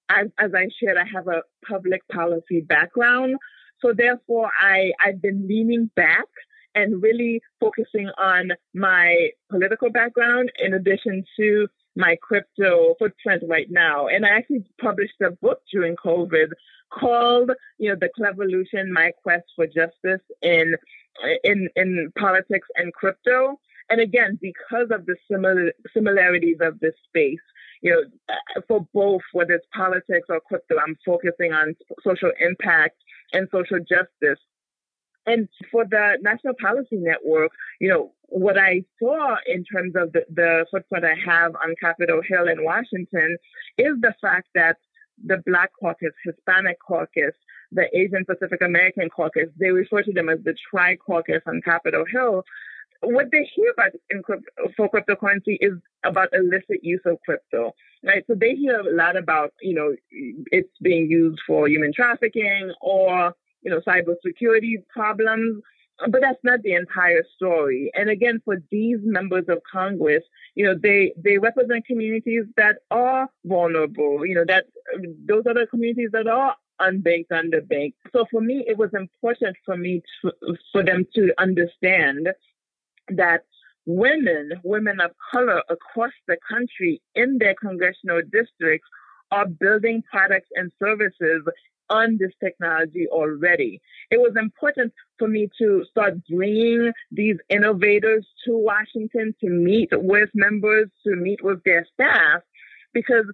as, 0.09 0.27
as 0.37 0.51
I 0.53 0.67
shared, 0.79 0.97
I 0.97 1.05
have 1.11 1.27
a 1.27 1.43
public 1.67 2.07
policy 2.09 2.61
background. 2.61 3.35
So 3.81 3.93
therefore, 3.95 4.51
I, 4.59 4.91
I've 5.03 5.21
been 5.21 5.47
leaning 5.47 5.89
back 5.95 6.25
and 6.75 7.01
really 7.01 7.41
focusing 7.59 8.09
on 8.17 8.51
my 8.73 9.29
political 9.49 9.89
background 9.89 10.51
in 10.59 10.73
addition 10.73 11.23
to 11.37 11.67
my 11.95 12.15
crypto 12.21 12.95
footprint 12.97 13.43
right 13.47 13.67
now. 13.69 14.07
And 14.07 14.25
I 14.25 14.29
actually 14.29 14.63
published 14.79 15.19
a 15.21 15.31
book 15.31 15.61
during 15.71 15.95
COVID 15.95 16.51
called, 16.97 17.51
you 17.77 17.89
know, 17.89 17.97
The 17.99 18.09
Clevolution, 18.17 18.89
My 18.91 19.11
Quest 19.21 19.45
for 19.55 19.65
Justice 19.67 20.21
in, 20.41 20.75
in, 21.43 21.69
in 21.75 22.11
politics 22.17 22.67
and 22.75 22.93
crypto. 22.93 23.59
And 23.89 23.99
again, 23.99 24.39
because 24.41 24.87
of 24.91 25.05
the 25.05 25.15
similar, 25.29 25.73
similarities 25.93 26.57
of 26.61 26.79
this 26.79 26.93
space, 27.09 27.39
you 27.81 27.91
know, 27.91 28.03
uh, 28.29 28.61
for 28.67 28.87
both, 28.93 29.21
whether 29.33 29.53
it's 29.53 29.67
politics 29.75 30.27
or 30.29 30.39
crypto, 30.39 30.75
I'm 30.77 30.97
focusing 31.05 31.51
on 31.51 31.75
social 32.03 32.31
impact 32.39 32.95
and 33.33 33.47
social 33.51 33.79
justice. 33.79 34.39
And 35.25 35.47
for 35.71 35.85
the 35.85 36.17
National 36.21 36.55
Policy 36.59 36.97
Network, 36.97 37.51
you 37.79 37.89
know, 37.89 38.13
what 38.23 38.57
I 38.57 38.83
saw 38.99 39.35
in 39.45 39.63
terms 39.63 39.93
of 39.95 40.13
the, 40.13 40.25
the 40.33 40.65
footprint 40.71 41.05
I 41.05 41.15
have 41.25 41.55
on 41.55 41.75
Capitol 41.79 42.21
Hill 42.27 42.47
in 42.47 42.63
Washington 42.63 43.37
is 43.77 43.93
the 44.01 44.15
fact 44.21 44.47
that 44.55 44.77
the 45.23 45.37
Black 45.45 45.71
Caucus, 45.79 46.13
Hispanic 46.25 46.77
Caucus, 46.85 47.33
the 47.71 47.85
Asian 47.95 48.25
Pacific 48.25 48.61
American 48.61 49.09
Caucus, 49.09 49.49
they 49.59 49.69
refer 49.69 50.01
to 50.01 50.11
them 50.11 50.29
as 50.29 50.39
the 50.43 50.55
Tri 50.69 50.95
Caucus 50.95 51.41
on 51.45 51.61
Capitol 51.61 52.05
Hill. 52.11 52.43
What 53.01 53.27
they 53.31 53.49
hear 53.55 53.71
about 53.71 53.91
in 54.09 54.21
crypto, 54.21 54.49
for 54.77 54.89
cryptocurrency 54.89 55.57
is 55.59 55.73
about 56.05 56.29
illicit 56.33 56.83
use 56.83 57.01
of 57.05 57.17
crypto, 57.25 57.73
right? 58.03 58.23
So 58.27 58.35
they 58.35 58.55
hear 58.55 58.79
a 58.79 58.95
lot 58.95 59.17
about, 59.17 59.53
you 59.61 59.73
know, 59.73 59.95
it's 60.11 60.69
being 60.81 61.09
used 61.09 61.39
for 61.47 61.67
human 61.67 61.93
trafficking 61.93 62.71
or, 62.81 63.33
you 63.63 63.71
know, 63.71 63.81
cybersecurity 63.81 64.85
problems 64.89 65.63
but 66.09 66.21
that's 66.21 66.39
not 66.43 66.61
the 66.63 66.73
entire 66.73 67.23
story. 67.35 67.91
And 67.93 68.09
again, 68.09 68.41
for 68.43 68.57
these 68.71 68.97
members 69.03 69.45
of 69.47 69.61
Congress, 69.71 70.23
you 70.55 70.65
know, 70.65 70.75
they, 70.81 71.13
they 71.17 71.37
represent 71.37 71.85
communities 71.85 72.45
that 72.57 72.77
are 72.89 73.29
vulnerable, 73.45 74.25
you 74.25 74.35
know, 74.35 74.45
that 74.47 74.65
those 75.27 75.43
are 75.45 75.53
the 75.53 75.67
communities 75.69 76.09
that 76.13 76.27
are 76.27 76.55
unbanked, 76.79 77.27
underbanked. 77.31 77.93
So 78.11 78.25
for 78.31 78.41
me, 78.41 78.63
it 78.67 78.77
was 78.77 78.89
important 78.93 79.55
for 79.65 79.77
me 79.77 80.01
to, 80.21 80.31
for 80.71 80.83
them 80.83 81.05
to 81.15 81.33
understand 81.37 82.29
that 83.17 83.43
women, 83.85 84.51
women 84.63 84.99
of 84.99 85.11
color 85.31 85.63
across 85.69 86.11
the 86.27 86.37
country 86.49 87.01
in 87.15 87.37
their 87.39 87.55
congressional 87.55 88.21
districts 88.31 88.87
are 89.31 89.47
building 89.47 90.03
products 90.11 90.49
and 90.55 90.71
services 90.83 91.43
on 91.89 92.17
this 92.19 92.31
technology 92.43 93.07
already. 93.11 93.81
It 94.11 94.17
was 94.17 94.33
important 94.39 94.93
for 95.19 95.27
me 95.27 95.49
to 95.57 95.83
start 95.89 96.13
bringing 96.29 96.91
these 97.11 97.35
innovators 97.49 98.25
to 98.45 98.57
Washington 98.57 99.35
to 99.41 99.49
meet 99.49 99.89
with 99.91 100.29
members, 100.33 100.89
to 101.05 101.15
meet 101.15 101.43
with 101.43 101.61
their 101.63 101.85
staff, 101.93 102.41
because 102.93 103.25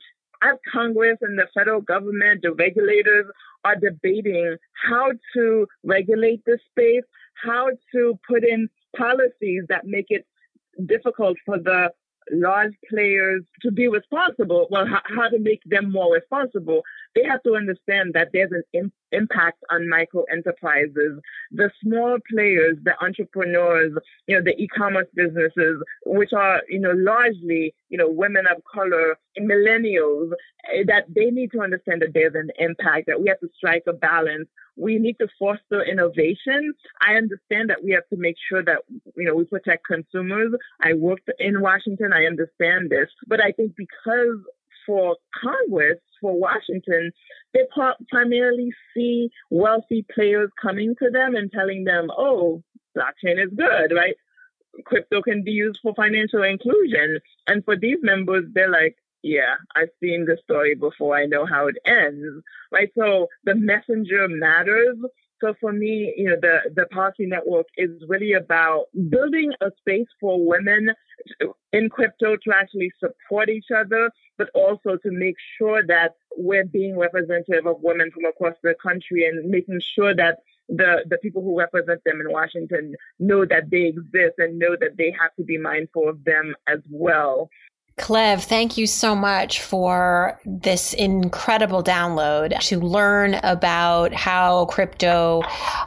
as 0.43 0.55
Congress 0.71 1.17
and 1.21 1.37
the 1.37 1.47
federal 1.53 1.81
government, 1.81 2.41
the 2.43 2.53
regulators 2.53 3.25
are 3.63 3.75
debating 3.75 4.55
how 4.89 5.11
to 5.35 5.67
regulate 5.83 6.43
this 6.45 6.59
space, 6.71 7.03
how 7.43 7.69
to 7.93 8.19
put 8.27 8.43
in 8.43 8.69
policies 8.95 9.63
that 9.69 9.85
make 9.85 10.07
it 10.09 10.25
difficult 10.85 11.37
for 11.45 11.57
the 11.57 11.89
large 12.31 12.73
players 12.89 13.43
to 13.61 13.71
be 13.71 13.87
responsible, 13.87 14.67
well, 14.69 14.85
how, 14.85 15.01
how 15.15 15.29
to 15.29 15.39
make 15.39 15.61
them 15.65 15.91
more 15.91 16.13
responsible, 16.13 16.81
they 17.15 17.23
have 17.23 17.41
to 17.43 17.55
understand 17.55 18.13
that 18.13 18.29
there's 18.33 18.51
an 18.51 18.63
Im- 18.73 18.91
impact 19.11 19.63
on 19.71 19.87
micro 19.87 20.23
enterprises, 20.31 21.19
the 21.51 21.69
small 21.81 22.17
players, 22.29 22.77
the 22.83 22.93
entrepreneurs, 23.03 23.93
you 24.27 24.35
know, 24.35 24.43
the 24.43 24.55
e-commerce 24.61 25.07
businesses, 25.15 25.81
which 26.05 26.33
are, 26.33 26.61
you 26.67 26.79
know, 26.79 26.93
largely, 26.95 27.73
you 27.89 27.97
know, 27.97 28.09
women 28.09 28.45
of 28.47 28.61
color, 28.71 29.17
millennials, 29.39 30.31
eh, 30.73 30.83
that 30.85 31.05
they 31.13 31.31
need 31.31 31.51
to 31.51 31.61
understand 31.61 32.01
that 32.01 32.13
there's 32.13 32.35
an 32.35 32.49
impact, 32.59 33.07
that 33.07 33.21
we 33.21 33.29
have 33.29 33.39
to 33.39 33.49
strike 33.55 33.83
a 33.87 33.93
balance 33.93 34.47
we 34.77 34.99
need 34.99 35.17
to 35.19 35.27
foster 35.39 35.83
innovation. 35.83 36.73
I 37.01 37.15
understand 37.15 37.69
that 37.69 37.83
we 37.83 37.91
have 37.91 38.07
to 38.09 38.17
make 38.17 38.35
sure 38.49 38.63
that, 38.63 38.79
you 39.15 39.25
know, 39.25 39.35
we 39.35 39.45
protect 39.45 39.85
consumers. 39.85 40.51
I 40.81 40.93
worked 40.93 41.29
in 41.39 41.61
Washington. 41.61 42.13
I 42.13 42.25
understand 42.25 42.89
this. 42.89 43.09
But 43.27 43.41
I 43.41 43.51
think 43.51 43.73
because 43.75 44.39
for 44.85 45.17
Congress, 45.43 45.99
for 46.21 46.39
Washington, 46.39 47.11
they 47.53 47.61
primarily 48.09 48.71
see 48.93 49.29
wealthy 49.49 50.05
players 50.13 50.49
coming 50.61 50.95
to 51.01 51.09
them 51.09 51.35
and 51.35 51.51
telling 51.51 51.83
them, 51.83 52.09
oh, 52.15 52.63
blockchain 52.95 53.43
is 53.43 53.51
good, 53.55 53.93
right? 53.93 54.15
Crypto 54.85 55.21
can 55.21 55.43
be 55.43 55.51
used 55.51 55.79
for 55.81 55.93
financial 55.95 56.43
inclusion. 56.43 57.19
And 57.47 57.65
for 57.65 57.75
these 57.75 57.97
members, 58.01 58.45
they're 58.53 58.69
like, 58.69 58.95
yeah, 59.23 59.55
I've 59.75 59.89
seen 60.01 60.25
the 60.25 60.37
story 60.43 60.75
before. 60.75 61.15
I 61.15 61.25
know 61.25 61.45
how 61.45 61.67
it 61.67 61.75
ends, 61.85 62.43
right? 62.71 62.89
So 62.97 63.27
the 63.43 63.55
messenger 63.55 64.27
matters. 64.27 64.97
So 65.41 65.53
for 65.59 65.71
me, 65.71 66.13
you 66.17 66.29
know, 66.29 66.37
the, 66.41 66.71
the 66.73 66.87
policy 66.87 67.27
network 67.27 67.67
is 67.77 67.91
really 68.07 68.33
about 68.33 68.85
building 69.09 69.51
a 69.61 69.71
space 69.79 70.07
for 70.19 70.43
women 70.43 70.89
in 71.73 71.89
crypto 71.89 72.37
to 72.37 72.51
actually 72.55 72.91
support 72.99 73.49
each 73.49 73.67
other, 73.75 74.09
but 74.37 74.49
also 74.55 74.97
to 74.97 75.11
make 75.11 75.35
sure 75.57 75.83
that 75.85 76.15
we're 76.37 76.65
being 76.65 76.97
representative 76.97 77.67
of 77.67 77.77
women 77.81 78.09
from 78.11 78.25
across 78.25 78.55
the 78.63 78.75
country 78.81 79.27
and 79.27 79.49
making 79.49 79.79
sure 79.95 80.15
that 80.15 80.39
the, 80.69 81.05
the 81.07 81.17
people 81.19 81.41
who 81.41 81.57
represent 81.57 82.03
them 82.03 82.19
in 82.19 82.31
Washington 82.31 82.95
know 83.19 83.45
that 83.45 83.69
they 83.69 83.85
exist 83.85 84.35
and 84.37 84.59
know 84.59 84.75
that 84.79 84.97
they 84.97 85.13
have 85.19 85.33
to 85.35 85.43
be 85.43 85.57
mindful 85.57 86.09
of 86.09 86.23
them 86.23 86.55
as 86.67 86.79
well. 86.89 87.49
Cleve, 87.97 88.43
thank 88.43 88.77
you 88.77 88.85
so 88.85 89.15
much 89.15 89.59
for 89.59 90.39
this 90.45 90.93
incredible 90.93 91.83
download 91.83 92.57
to 92.59 92.79
learn 92.79 93.33
about 93.41 94.13
how 94.13 94.65
crypto 94.65 95.41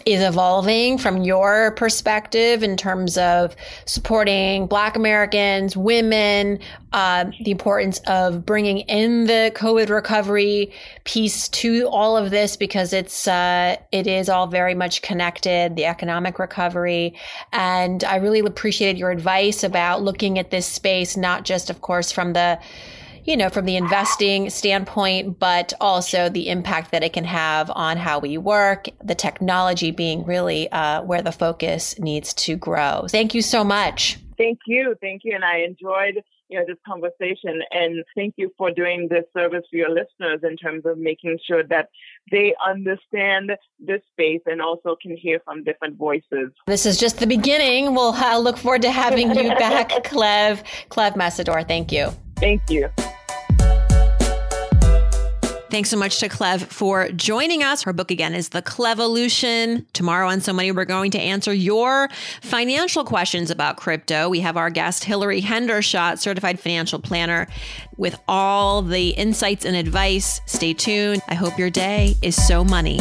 is 0.04 0.20
evolving 0.20 0.98
from 0.98 1.22
your 1.22 1.70
perspective 1.76 2.64
in 2.64 2.76
terms 2.76 3.16
of 3.16 3.54
supporting 3.84 4.66
Black 4.66 4.96
Americans, 4.96 5.76
women, 5.76 6.58
uh, 6.92 7.26
the 7.44 7.52
importance 7.52 8.00
of 8.08 8.44
bringing 8.44 8.78
in 8.80 9.26
the 9.26 9.52
COVID 9.54 9.88
recovery 9.90 10.72
piece 11.04 11.48
to 11.50 11.88
all 11.88 12.16
of 12.16 12.30
this 12.30 12.56
because 12.56 12.92
it's 12.92 13.28
uh, 13.28 13.76
it 13.92 14.08
is 14.08 14.28
all 14.28 14.48
very 14.48 14.74
much 14.74 15.00
connected. 15.02 15.76
The 15.76 15.84
economic 15.84 16.40
recovery, 16.40 17.14
and 17.52 18.02
I 18.02 18.16
really 18.16 18.40
appreciated 18.40 18.98
your 18.98 19.12
advice 19.12 19.62
about 19.62 20.02
looking 20.02 20.38
at 20.38 20.50
this 20.50 20.66
space, 20.66 21.16
not 21.16 21.44
just, 21.44 21.70
of 21.70 21.80
course, 21.80 21.99
from 22.08 22.32
the 22.32 22.58
you 23.24 23.36
know, 23.36 23.50
from 23.50 23.66
the 23.66 23.76
investing 23.76 24.48
standpoint, 24.50 25.38
but 25.38 25.72
also 25.80 26.28
the 26.28 26.48
impact 26.48 26.90
that 26.90 27.02
it 27.02 27.12
can 27.12 27.24
have 27.24 27.70
on 27.74 27.98
how 27.98 28.18
we 28.18 28.38
work, 28.38 28.88
the 29.04 29.14
technology 29.14 29.90
being 29.90 30.24
really 30.24 30.70
uh, 30.72 31.02
where 31.02 31.22
the 31.22 31.30
focus 31.30 31.98
needs 31.98 32.32
to 32.32 32.56
grow. 32.56 33.06
Thank 33.10 33.34
you 33.34 33.42
so 33.42 33.62
much. 33.62 34.18
Thank 34.38 34.60
you. 34.66 34.96
Thank 35.00 35.22
you. 35.24 35.34
And 35.34 35.44
I 35.44 35.58
enjoyed 35.58 36.24
you 36.50 36.58
know, 36.58 36.64
this 36.66 36.76
conversation. 36.86 37.62
And 37.70 38.04
thank 38.14 38.34
you 38.36 38.52
for 38.58 38.70
doing 38.70 39.08
this 39.08 39.24
service 39.36 39.62
for 39.70 39.76
your 39.76 39.90
listeners 39.90 40.40
in 40.42 40.56
terms 40.56 40.84
of 40.84 40.98
making 40.98 41.38
sure 41.46 41.62
that 41.64 41.88
they 42.30 42.54
understand 42.66 43.52
this 43.78 44.00
space 44.12 44.42
and 44.46 44.60
also 44.60 44.96
can 45.00 45.16
hear 45.16 45.40
from 45.44 45.64
different 45.64 45.96
voices. 45.96 46.50
This 46.66 46.86
is 46.86 46.98
just 46.98 47.18
the 47.18 47.26
beginning. 47.26 47.94
We'll 47.94 48.12
look 48.42 48.58
forward 48.58 48.82
to 48.82 48.90
having 48.90 49.34
you 49.34 49.48
back, 49.58 50.04
Cleve. 50.04 50.62
Cleve 50.88 51.14
Mesidor, 51.14 51.66
thank 51.66 51.92
you. 51.92 52.10
Thank 52.36 52.68
you. 52.70 52.90
Thanks 55.70 55.88
so 55.88 55.96
much 55.96 56.18
to 56.18 56.28
Cleve 56.28 56.64
for 56.64 57.10
joining 57.10 57.62
us. 57.62 57.84
Her 57.84 57.92
book 57.92 58.10
again 58.10 58.34
is 58.34 58.48
The 58.48 58.60
Clevolution. 58.60 59.86
Tomorrow 59.92 60.28
on 60.28 60.40
So 60.40 60.52
Money, 60.52 60.72
we're 60.72 60.84
going 60.84 61.12
to 61.12 61.20
answer 61.20 61.52
your 61.52 62.08
financial 62.42 63.04
questions 63.04 63.52
about 63.52 63.76
crypto. 63.76 64.28
We 64.28 64.40
have 64.40 64.56
our 64.56 64.68
guest, 64.68 65.04
Hilary 65.04 65.40
Hendershott, 65.40 66.18
certified 66.18 66.58
financial 66.58 66.98
planner, 66.98 67.46
with 67.96 68.18
all 68.26 68.82
the 68.82 69.10
insights 69.10 69.64
and 69.64 69.76
advice. 69.76 70.40
Stay 70.44 70.74
tuned. 70.74 71.22
I 71.28 71.34
hope 71.34 71.56
your 71.56 71.70
day 71.70 72.16
is 72.20 72.34
so 72.34 72.64
money. 72.64 72.98